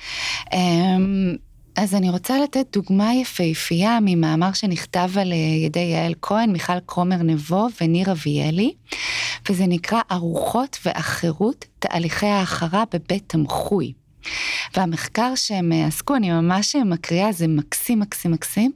אמ, 0.52 1.36
אז 1.76 1.94
אני 1.94 2.10
רוצה 2.10 2.42
לתת 2.42 2.66
דוגמה 2.72 3.14
יפהפייה 3.14 3.98
ממאמר 4.02 4.52
שנכתב 4.52 5.10
על 5.20 5.32
אה, 5.32 5.36
ידי 5.36 5.80
יעל 5.80 6.14
כהן, 6.22 6.52
מיכל 6.52 6.80
קרומר 6.86 7.16
נבו 7.16 7.66
וניר 7.80 8.12
אביאלי, 8.12 8.74
וזה 9.48 9.66
נקרא 9.66 10.00
ארוחות 10.12 10.78
ואחרות, 10.84 11.64
תהליכי 11.78 12.26
ההכרה 12.26 12.84
בבית 12.92 13.24
תמחוי. 13.26 13.92
והמחקר 14.76 15.34
שהם 15.34 15.72
אה, 15.72 15.86
עסקו, 15.86 16.16
אני 16.16 16.30
ממש 16.30 16.76
מקריאה, 16.76 17.32
זה 17.32 17.48
מקסים, 17.48 18.00
מקסים, 18.00 18.30
מקסים. 18.30 18.72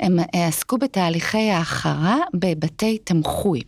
הם 0.00 0.18
אה, 0.18 0.46
עסקו 0.48 0.78
בתהליכי 0.78 1.50
ההכרה 1.50 2.16
בבתי 2.34 2.98
תמחוי. 2.98 3.60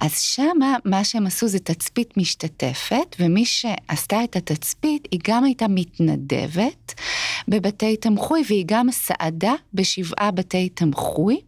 אז 0.00 0.20
שמה 0.20 0.76
מה 0.84 1.04
שהם 1.04 1.26
עשו 1.26 1.48
זה 1.48 1.58
תצפית 1.58 2.16
משתתפת, 2.16 3.16
ומי 3.20 3.44
שעשתה 3.44 4.24
את 4.24 4.36
התצפית 4.36 5.08
היא 5.10 5.20
גם 5.26 5.44
הייתה 5.44 5.66
מתנדבת 5.68 6.94
בבתי 7.48 7.96
תמחוי, 7.96 8.42
והיא 8.48 8.64
גם 8.66 8.90
סעדה 8.90 9.52
בשבעה 9.74 10.30
בתי 10.30 10.68
תמחוי, 10.68 11.40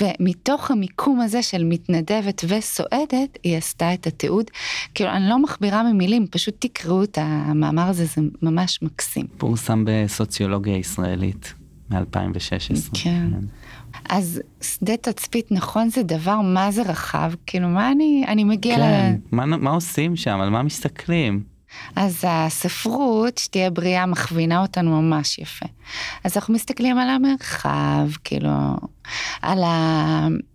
ומתוך 0.00 0.70
המיקום 0.70 1.20
הזה 1.20 1.42
של 1.42 1.64
מתנדבת 1.64 2.44
וסועדת, 2.48 3.38
היא 3.42 3.56
עשתה 3.56 3.94
את 3.94 4.06
התיעוד. 4.06 4.50
כאילו, 4.94 5.10
אני 5.10 5.28
לא 5.28 5.42
מכבירה 5.42 5.92
ממילים, 5.92 6.26
פשוט 6.30 6.54
תקראו 6.58 7.02
את 7.02 7.18
המאמר 7.20 7.88
הזה, 7.88 8.04
זה 8.04 8.22
ממש 8.42 8.82
מקסים. 8.82 9.26
פורסם 9.38 9.84
בסוציולוגיה 9.86 10.76
ישראלית 10.76 11.54
מ-2016. 11.90 12.90
כן. 12.94 13.30
כן. 13.30 13.30
אז 14.08 14.40
שדה 14.60 14.96
תצפית 14.96 15.52
נכון 15.52 15.88
זה 15.88 16.02
דבר 16.02 16.40
מה 16.40 16.70
זה 16.70 16.82
רחב, 16.82 17.32
כאילו 17.46 17.68
מה 17.68 17.92
אני, 17.92 18.24
אני 18.28 18.44
מגיעה 18.44 18.78
כן, 18.78 19.16
ל... 19.32 19.34
מה, 19.36 19.46
מה 19.46 19.70
עושים 19.70 20.16
שם, 20.16 20.40
על 20.40 20.50
מה 20.50 20.62
מסתכלים? 20.62 21.56
אז 21.96 22.24
הספרות, 22.28 23.38
שתהיה 23.38 23.70
בריאה, 23.70 24.06
מכווינה 24.06 24.62
אותנו 24.62 25.02
ממש 25.02 25.38
יפה. 25.38 25.66
אז 26.24 26.36
אנחנו 26.36 26.54
מסתכלים 26.54 26.98
על 26.98 27.08
המרחב, 27.08 28.08
כאילו, 28.24 28.50
על 29.42 29.58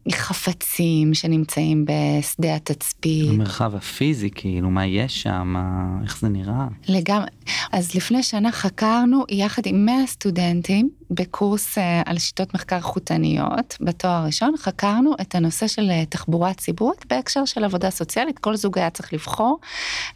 החפצים 0.07 1.13
שנמצאים 1.13 1.85
בשדה 1.85 2.55
התצפית. 2.55 3.29
המרחב 3.29 3.75
הפיזי, 3.75 4.29
כאילו, 4.35 4.69
מה 4.69 4.85
יש 4.85 5.21
שם, 5.21 5.55
איך 6.03 6.19
זה 6.19 6.29
נראה. 6.29 6.67
לגמרי. 6.87 7.29
אז 7.71 7.95
לפני 7.95 8.23
שנה 8.23 8.51
חקרנו 8.51 9.23
יחד 9.29 9.61
עם 9.65 9.85
100 9.85 10.07
סטודנטים, 10.07 10.89
בקורס 11.11 11.77
אה, 11.77 12.01
על 12.05 12.17
שיטות 12.17 12.53
מחקר 12.53 12.75
איכותניות 12.75 13.77
בתואר 13.81 14.11
הראשון, 14.11 14.53
חקרנו 14.57 15.13
את 15.21 15.35
הנושא 15.35 15.67
של 15.67 15.89
אה, 15.89 16.05
תחבורה 16.05 16.53
ציבורית 16.53 17.05
בהקשר 17.09 17.45
של 17.45 17.63
עבודה 17.63 17.89
סוציאלית, 17.89 18.39
כל 18.39 18.55
זוג 18.55 18.77
היה 18.77 18.89
צריך 18.89 19.13
לבחור 19.13 19.59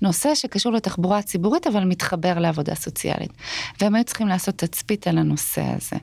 נושא 0.01 0.35
שקשור 0.35 0.71
לתחבורה 0.71 1.21
ציבורית 1.21 1.67
אבל 1.67 1.83
מתחבר 1.83 2.39
לעבודה 2.39 2.75
סוציאלית. 2.75 3.31
והם 3.81 3.95
היו 3.95 4.03
צריכים 4.03 4.27
לעשות 4.27 4.55
תצפית 4.55 5.07
על 5.07 5.17
הנושא 5.17 5.61
הזה. 5.61 5.95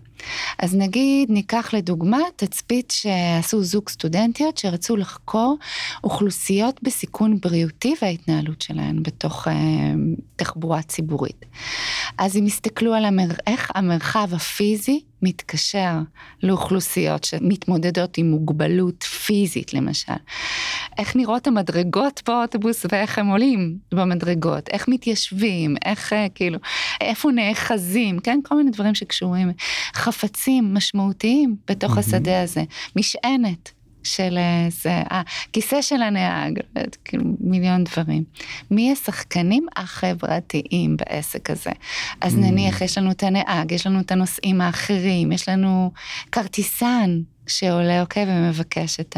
אז 0.59 0.75
נגיד, 0.75 1.31
ניקח 1.31 1.75
לדוגמה 1.75 2.19
תצפית 2.37 2.91
שעשו 2.91 3.63
זוג 3.63 3.89
סטודנטיות 3.89 4.59
שרצו 4.59 4.97
לחקור 4.97 5.59
אוכלוסיות 6.05 6.83
בסיכון 6.83 7.41
בריאותי 7.41 7.95
וההתנהלות 8.03 8.63
שלהן 8.63 9.03
בתוך 9.03 9.49
אה, 9.49 9.55
תחבורה 10.37 10.83
ציבורית. 10.83 11.45
אז 12.19 12.37
הם 12.37 12.47
הסתכלו 12.47 12.95
על 12.95 13.05
המר... 13.05 13.29
איך 13.47 13.71
המרחב 13.75 14.29
הפיזי 14.35 15.01
מתקשר 15.23 15.93
לאוכלוסיות 16.43 17.25
שמתמודדות 17.25 18.19
עם 18.19 18.31
מוגבלות 18.31 19.03
פיזית 19.03 19.75
למשל. 19.75 20.13
איך 20.99 21.17
נראות 21.17 21.47
המדרגות 21.47 22.23
באוטובוס 22.27 22.87
ואיך 22.93 23.19
הם 23.19 23.27
עולים 23.27 23.79
במדרגות, 23.95 24.69
איך 24.69 24.89
מתיישבים, 24.89 25.75
איך 25.85 26.13
אה, 26.13 26.27
כאילו, 26.35 26.59
איפה 27.01 27.31
נאחזים, 27.31 28.19
כן? 28.19 28.41
כל 28.45 28.55
מיני 28.55 28.71
דברים 28.71 28.95
שקשורים. 28.95 29.53
חפצים 29.95 30.75
משמעותיים 30.75 31.57
בתוך 31.69 31.97
mm-hmm. 31.97 32.01
השדה 32.01 32.43
הזה, 32.43 32.63
משענת. 32.97 33.73
של 34.05 34.39
זה, 34.69 35.03
הכיסא 35.11 35.83
של 35.83 36.03
הנהג, 36.03 36.59
כאילו 37.05 37.25
מיליון 37.41 37.85
דברים. 37.85 38.25
מי 38.71 38.93
השחקנים 38.93 39.67
החברתיים 39.77 40.97
בעסק 40.97 41.51
הזה? 41.51 41.71
אז 42.21 42.35
mm. 42.35 42.39
נניח 42.39 42.81
יש 42.81 42.99
לנו 42.99 43.11
את 43.11 43.23
הנהג, 43.23 43.73
יש 43.73 43.87
לנו 43.87 44.01
את 44.01 44.13
הנושאים 44.13 44.61
האחרים, 44.61 45.33
יש 45.33 45.49
לנו 45.49 45.93
כרטיסן 46.33 47.21
שעולה, 47.47 48.01
אוקיי, 48.01 48.25
ומבקש 48.29 49.01
את 49.01 49.17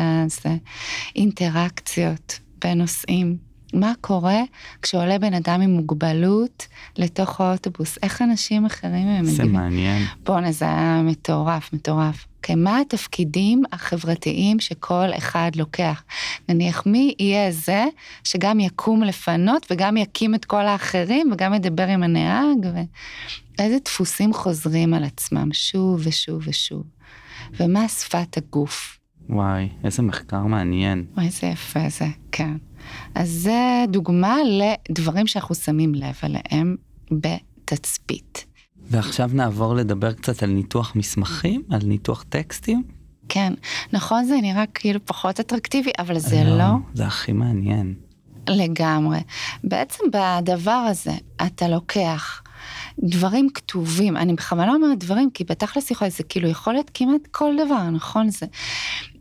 האינטראקציות 1.14 2.40
בין 2.58 2.78
נושאים. 2.78 3.36
מה 3.74 3.92
קורה 4.00 4.40
כשעולה 4.82 5.18
בן 5.18 5.34
אדם 5.34 5.60
עם 5.60 5.70
מוגבלות 5.70 6.66
לתוך 6.96 7.40
האוטובוס? 7.40 7.98
איך 8.02 8.22
אנשים 8.22 8.66
אחרים 8.66 9.08
הם 9.08 9.24
מגיבים? 9.24 9.36
זה 9.36 9.44
מעניין. 9.44 10.02
בואנה, 10.24 10.52
זה 10.52 10.64
היה 10.64 11.02
מטורף, 11.04 11.72
מטורף. 11.72 12.26
אוקיי, 12.36 12.54
מה 12.54 12.80
התפקידים 12.80 13.62
החברתיים 13.72 14.60
שכל 14.60 15.06
אחד 15.18 15.50
לוקח? 15.56 16.02
נניח, 16.48 16.86
מי 16.86 17.14
יהיה 17.18 17.52
זה 17.52 17.84
שגם 18.24 18.60
יקום 18.60 19.02
לפנות 19.02 19.66
וגם 19.70 19.96
יקים 19.96 20.34
את 20.34 20.44
כל 20.44 20.66
האחרים 20.66 21.30
וגם 21.32 21.54
ידבר 21.54 21.86
עם 21.86 22.02
הנהג? 22.02 22.66
ואיזה 23.58 23.78
דפוסים 23.84 24.32
חוזרים 24.32 24.94
על 24.94 25.04
עצמם 25.04 25.48
שוב 25.52 26.00
ושוב 26.04 26.42
ושוב? 26.46 26.82
ומה 27.60 27.88
שפת 27.88 28.36
הגוף? 28.36 28.98
וואי, 29.28 29.68
איזה 29.84 30.02
מחקר 30.02 30.42
מעניין. 30.42 31.04
וואי, 31.14 31.26
איזה 31.26 31.46
יפה 31.46 31.88
זה, 31.88 32.06
כן. 32.32 32.56
אז 33.14 33.28
זה 33.30 33.84
דוגמה 33.88 34.36
לדברים 34.44 35.26
שאנחנו 35.26 35.54
שמים 35.54 35.94
לב 35.94 36.14
אליהם 36.24 36.76
בתצפית. 37.10 38.46
ועכשיו 38.90 39.30
נעבור 39.32 39.74
לדבר 39.74 40.12
קצת 40.12 40.42
על 40.42 40.50
ניתוח 40.50 40.96
מסמכים, 40.96 41.62
על 41.70 41.80
ניתוח 41.84 42.22
טקסטים. 42.28 42.82
כן, 43.28 43.52
נכון 43.92 44.24
זה 44.24 44.34
נראה 44.42 44.64
כאילו 44.74 45.00
פחות 45.04 45.40
אטרקטיבי, 45.40 45.90
אבל 45.98 46.18
זה 46.18 46.44
לא. 46.44 46.58
לא. 46.58 46.72
זה 46.94 47.06
הכי 47.06 47.32
מעניין. 47.32 47.94
לגמרי. 48.48 49.18
בעצם 49.64 50.04
בדבר 50.12 50.70
הזה 50.70 51.12
אתה 51.46 51.68
לוקח 51.68 52.42
דברים 52.98 53.50
כתובים, 53.50 54.16
אני 54.16 54.34
בכוונה 54.34 54.74
אומרת 54.74 54.98
דברים, 54.98 55.30
כי 55.34 55.44
בתכלס 55.44 55.90
יכול 55.90 56.04
להיות, 56.06 56.16
זה 56.16 56.22
כאילו 56.24 56.48
יכול 56.48 56.72
להיות 56.72 56.90
כמעט 56.94 57.20
כל 57.30 57.54
דבר, 57.66 57.90
נכון? 57.90 58.30
זה 58.30 58.46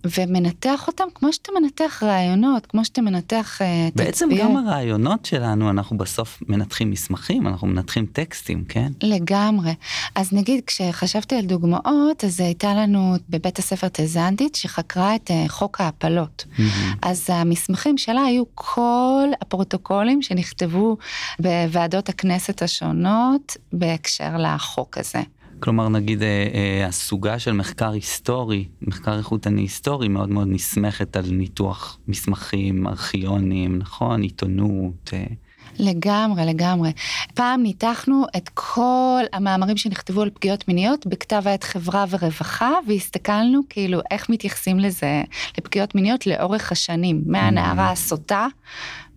ומנתח 0.06 0.88
אותם 0.88 1.04
כמו 1.16 1.34
שאתה 1.34 1.52
מנתח 1.60 2.04
רעיונות, 2.06 2.66
כמו 2.66 2.86
שאתה 2.86 3.02
מנתח 3.02 3.60
uh, 3.62 3.96
בעצם 3.96 4.30
תצפיות. 4.30 4.50
גם 4.50 4.58
הרעיונות 4.58 5.26
שלנו, 5.26 5.70
אנחנו 5.70 5.98
בסוף 5.98 6.44
מנתחים 6.48 6.92
מסמכים, 6.92 7.48
אנחנו 7.48 7.68
מנתחים 7.68 8.06
טקסטים, 8.06 8.64
כן? 8.64 8.92
לגמרי. 9.04 9.74
אז 10.16 10.34
נגיד, 10.34 10.62
כשחשבתי 10.68 11.36
על 11.36 11.46
דוגמאות, 11.46 12.24
אז 12.24 12.40
הייתה 12.40 12.74
לנו 12.74 13.16
בבית 13.30 13.60
הספר 13.60 13.88
תזנדית, 13.92 14.56
שחקרה 14.56 15.16
את 15.16 15.32
uh, 15.32 15.50
חוק 15.50 15.82
ההפלות. 15.82 16.46
Mm-hmm. 16.48 16.62
אז 17.02 17.26
המסמכים 17.30 17.98
שלה 17.98 18.22
היו 18.22 18.44
כל 18.56 19.28
הפרוטוקולים 19.42 20.22
שנכתבו 20.22 20.98
בוועדות 21.40 22.10
הכנסת 22.10 22.62
השונות 22.62 23.58
בהקשר 23.74 24.38
לחוק 24.38 24.98
הזה. 24.98 25.22
כלומר 25.60 25.90
נגיד 25.90 26.24
אה, 26.24 26.48
אה, 26.54 26.88
הסוגה 26.88 27.40
של 27.40 27.52
מחקר 27.52 27.92
היסטורי, 27.92 28.68
מחקר 28.82 29.18
איכותני 29.18 29.62
היסטורי 29.62 30.08
מאוד 30.08 30.30
מאוד 30.30 30.48
נסמכת 30.52 31.16
על 31.16 31.26
ניתוח 31.32 31.98
מסמכים, 32.08 32.88
ארכיונים, 32.88 33.78
נכון? 33.78 34.22
עיתונות. 34.22 35.10
אה. 35.14 35.24
לגמרי, 35.80 36.46
לגמרי. 36.46 36.92
פעם 37.34 37.64
ניתחנו 37.64 38.24
את 38.38 38.50
כל 38.54 39.24
המאמרים 39.34 39.78
שנכתבו 39.78 40.22
על 40.22 40.30
פגיעות 40.30 40.68
מיניות 40.68 41.08
בכתב 41.08 41.42
העת 41.46 41.64
חברה 41.64 42.06
ורווחה, 42.10 42.72
והסתכלנו 42.88 43.62
כאילו 43.70 44.00
איך 44.12 44.30
מתייחסים 44.30 44.80
לזה, 44.80 45.24
לפגיעות 45.58 45.96
מיניות 45.96 46.28
לאורך 46.28 46.72
השנים, 46.72 47.24
מהנערה 47.26 47.90
mm. 47.90 47.92
הסוטה 47.92 48.48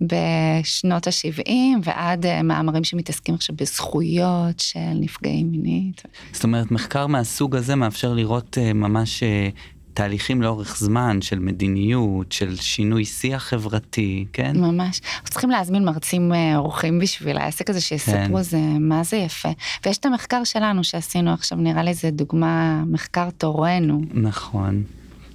בשנות 0.01 1.07
ה-70 1.07 1.51
ועד 1.85 2.27
אה, 2.27 2.43
מאמרים 2.43 2.85
שמתעסקים 2.85 3.35
עכשיו 3.35 3.57
בזכויות 3.57 4.61
של 4.61 4.91
נפגעים 4.95 5.51
מינית. 5.51 6.03
זאת 6.33 6.45
אומרת, 6.45 6.71
מחקר 6.71 7.07
מהסוג 7.07 7.57
הזה 7.57 7.75
מאפשר 7.75 8.15
לראות 8.15 8.59
אה, 8.59 8.73
ממש 8.73 9.23
אה, 9.23 9.49
תהליכים 9.95 10.43
לאורך 10.43 10.77
זמן 10.79 11.23
של 11.23 11.39
מדיניות, 11.39 12.33
של 12.33 12.57
שינוי 12.57 13.05
שיח 13.05 13.43
חברתי, 13.43 14.27
כן? 14.33 14.57
ממש. 14.57 15.01
אנחנו 15.15 15.31
צריכים 15.31 15.51
להזמין 15.51 15.85
מרצים 15.85 16.33
אורחים 16.57 16.99
בשביל 16.99 17.39
העסק 17.39 17.71
הזה 17.71 17.81
שיספרו 17.81 18.37
כן. 18.37 18.43
זה, 18.43 18.59
מה 18.81 19.05
זה 19.05 19.17
יפה. 19.17 19.49
ויש 19.87 19.99
את 19.99 20.07
המחקר 20.07 20.45
שלנו 20.45 20.85
שעשינו 20.85 21.33
עכשיו, 21.33 21.59
נראה 21.59 21.83
לי 21.83 21.95
זה 21.95 22.11
דוגמה, 22.11 22.85
מחקר 22.87 23.31
תורנו. 23.31 24.01
נכון. 24.15 24.83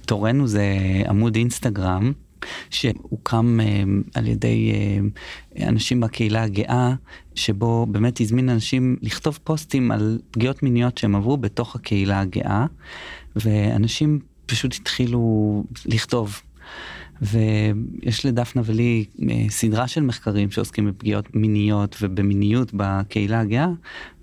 תורנו 0.06 0.46
זה 0.46 0.64
עמוד 1.08 1.36
אינסטגרם 1.36 2.12
שהוקם 2.70 3.60
אה, 3.62 3.82
על 4.14 4.28
ידי 4.28 4.72
אה, 4.72 5.68
אנשים 5.68 6.00
בקהילה 6.00 6.42
הגאה, 6.42 6.94
שבו 7.34 7.86
באמת 7.86 8.20
הזמין 8.20 8.48
אנשים 8.48 8.96
לכתוב 9.02 9.38
פוסטים 9.44 9.90
על 9.90 10.18
פגיעות 10.30 10.62
מיניות 10.62 10.98
שהם 10.98 11.14
עברו 11.14 11.36
בתוך 11.36 11.74
הקהילה 11.76 12.20
הגאה, 12.20 12.66
ואנשים 13.36 14.18
פשוט 14.46 14.74
התחילו 14.74 15.64
לכתוב. 15.86 16.40
ויש 17.22 18.26
לדפנה 18.26 18.62
ולי 18.64 19.04
אה, 19.30 19.44
סדרה 19.48 19.88
של 19.88 20.00
מחקרים 20.00 20.50
שעוסקים 20.50 20.86
בפגיעות 20.86 21.34
מיניות 21.34 21.96
ובמיניות 22.00 22.70
בקהילה 22.74 23.40
הגאה, 23.40 23.68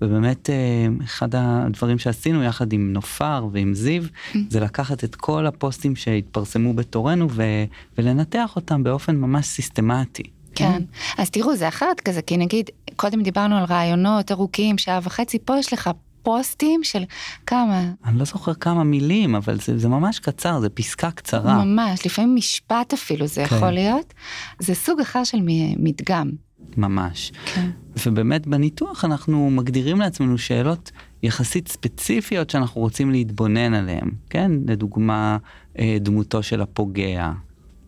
ובאמת 0.01 0.49
אה, 0.49 0.55
אחד 1.03 1.29
הדברים 1.33 1.99
שעשינו 1.99 2.43
יחד 2.43 2.73
עם 2.73 2.93
נופר 2.93 3.47
ועם 3.51 3.73
זיו. 3.73 4.03
זה 4.51 4.59
לקחת 4.59 5.03
את 5.03 5.15
כל 5.15 5.45
הפוסטים 5.45 5.95
שהתפרסמו 5.95 6.73
בתורנו 6.73 7.27
ו- 7.31 7.65
ולנתח 7.97 8.55
אותם 8.55 8.83
באופן 8.83 9.15
ממש 9.15 9.45
סיסטמטי. 9.45 10.23
כן, 10.55 10.81
אז 11.17 11.29
תראו 11.29 11.55
זה 11.55 11.67
אחרת 11.67 11.99
כזה, 11.99 12.21
כי 12.21 12.37
נגיד, 12.37 12.69
קודם 12.95 13.23
דיברנו 13.23 13.57
על 13.57 13.63
רעיונות 13.63 14.31
ארוכים, 14.31 14.77
שעה 14.77 14.99
וחצי, 15.03 15.39
פה 15.45 15.57
יש 15.59 15.73
לך 15.73 15.89
פוסטים 16.29 16.83
של 16.83 17.03
כמה? 17.45 17.91
אני 18.05 18.19
לא 18.19 18.25
זוכר 18.25 18.53
כמה 18.53 18.83
מילים, 18.83 19.35
אבל 19.35 19.59
זה, 19.59 19.77
זה 19.77 19.87
ממש 19.87 20.19
קצר, 20.19 20.59
זה 20.59 20.69
פסקה 20.69 21.11
קצרה. 21.11 21.65
ממש, 21.65 22.05
לפעמים 22.05 22.35
משפט 22.35 22.93
אפילו 22.93 23.27
זה 23.27 23.45
כן. 23.45 23.55
יכול 23.55 23.71
להיות. 23.71 24.13
זה 24.59 24.75
סוג 24.75 24.99
אחר 24.99 25.23
של 25.23 25.37
מדגם. 25.77 26.29
ממש. 26.77 27.31
כן. 27.45 27.69
ובאמת 28.05 28.47
בניתוח 28.47 29.05
אנחנו 29.05 29.49
מגדירים 29.49 29.99
לעצמנו 29.99 30.37
שאלות 30.37 30.91
יחסית 31.23 31.67
ספציפיות 31.67 32.49
שאנחנו 32.49 32.81
רוצים 32.81 33.11
להתבונן 33.11 33.73
עליהן, 33.73 34.11
כן? 34.29 34.51
לדוגמה, 34.67 35.37
אה, 35.79 35.97
דמותו 36.01 36.43
של 36.43 36.61
הפוגע, 36.61 37.31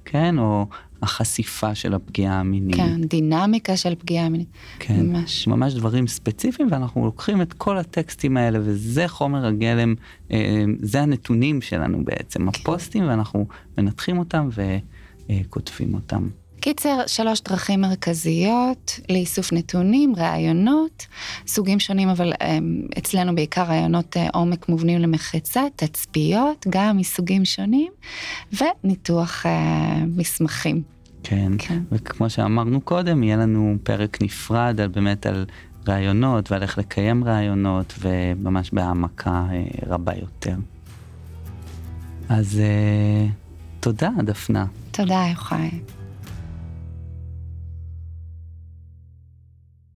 כן? 0.05 0.39
או 0.39 0.67
החשיפה 1.01 1.75
של 1.75 1.93
הפגיעה 1.93 2.39
המינית. 2.39 2.75
כן, 2.75 3.01
דינמיקה 3.01 3.77
של 3.77 3.95
פגיעה 3.95 4.29
מינית. 4.29 4.47
כן, 4.79 5.05
ממש. 5.05 5.47
ממש 5.47 5.73
דברים 5.73 6.07
ספציפיים, 6.07 6.67
ואנחנו 6.71 7.05
לוקחים 7.05 7.41
את 7.41 7.53
כל 7.53 7.77
הטקסטים 7.77 8.37
האלה, 8.37 8.59
וזה 8.61 9.07
חומר 9.07 9.45
הגלם, 9.45 9.95
אה, 10.31 10.63
זה 10.81 11.01
הנתונים 11.01 11.61
שלנו 11.61 12.05
בעצם, 12.05 12.39
כן. 12.39 12.47
הפוסטים, 12.47 13.03
ואנחנו 13.07 13.45
מנתחים 13.77 14.17
אותם 14.19 14.49
וכותבים 15.29 15.93
אותם. 15.93 16.27
קיצר, 16.61 16.97
שלוש 17.07 17.41
דרכים 17.41 17.81
מרכזיות 17.81 18.99
לאיסוף 19.09 19.53
נתונים, 19.53 20.13
ראיונות, 20.17 21.05
סוגים 21.47 21.79
שונים, 21.79 22.09
אבל 22.09 22.33
אמ, 22.43 22.87
אצלנו 22.97 23.35
בעיקר 23.35 23.63
ראיונות 23.63 24.17
אה, 24.17 24.27
עומק 24.33 24.69
מובנים 24.69 24.99
למחצה, 24.99 25.61
תצפיות, 25.75 26.65
גם 26.69 26.97
מסוגים 26.97 27.45
שונים, 27.45 27.91
וניתוח 28.53 29.45
אה, 29.45 30.03
מסמכים. 30.17 30.81
כן, 31.23 31.51
כן, 31.57 31.79
וכמו 31.91 32.29
שאמרנו 32.29 32.81
קודם, 32.81 33.23
יהיה 33.23 33.37
לנו 33.37 33.75
פרק 33.83 34.21
נפרד 34.21 34.81
על 34.81 34.87
באמת 34.87 35.25
על 35.25 35.45
ראיונות 35.87 36.51
ועל 36.51 36.61
איך 36.61 36.77
לקיים 36.77 37.23
ראיונות 37.23 37.93
וממש 37.99 38.71
בהעמקה 38.73 39.45
אה, 39.51 39.63
רבה 39.87 40.13
יותר. 40.15 40.55
אז 42.29 42.59
אה, 42.59 43.27
תודה, 43.79 44.09
דפנה. 44.23 44.65
תודה, 44.91 45.25
יוחאי. 45.29 45.69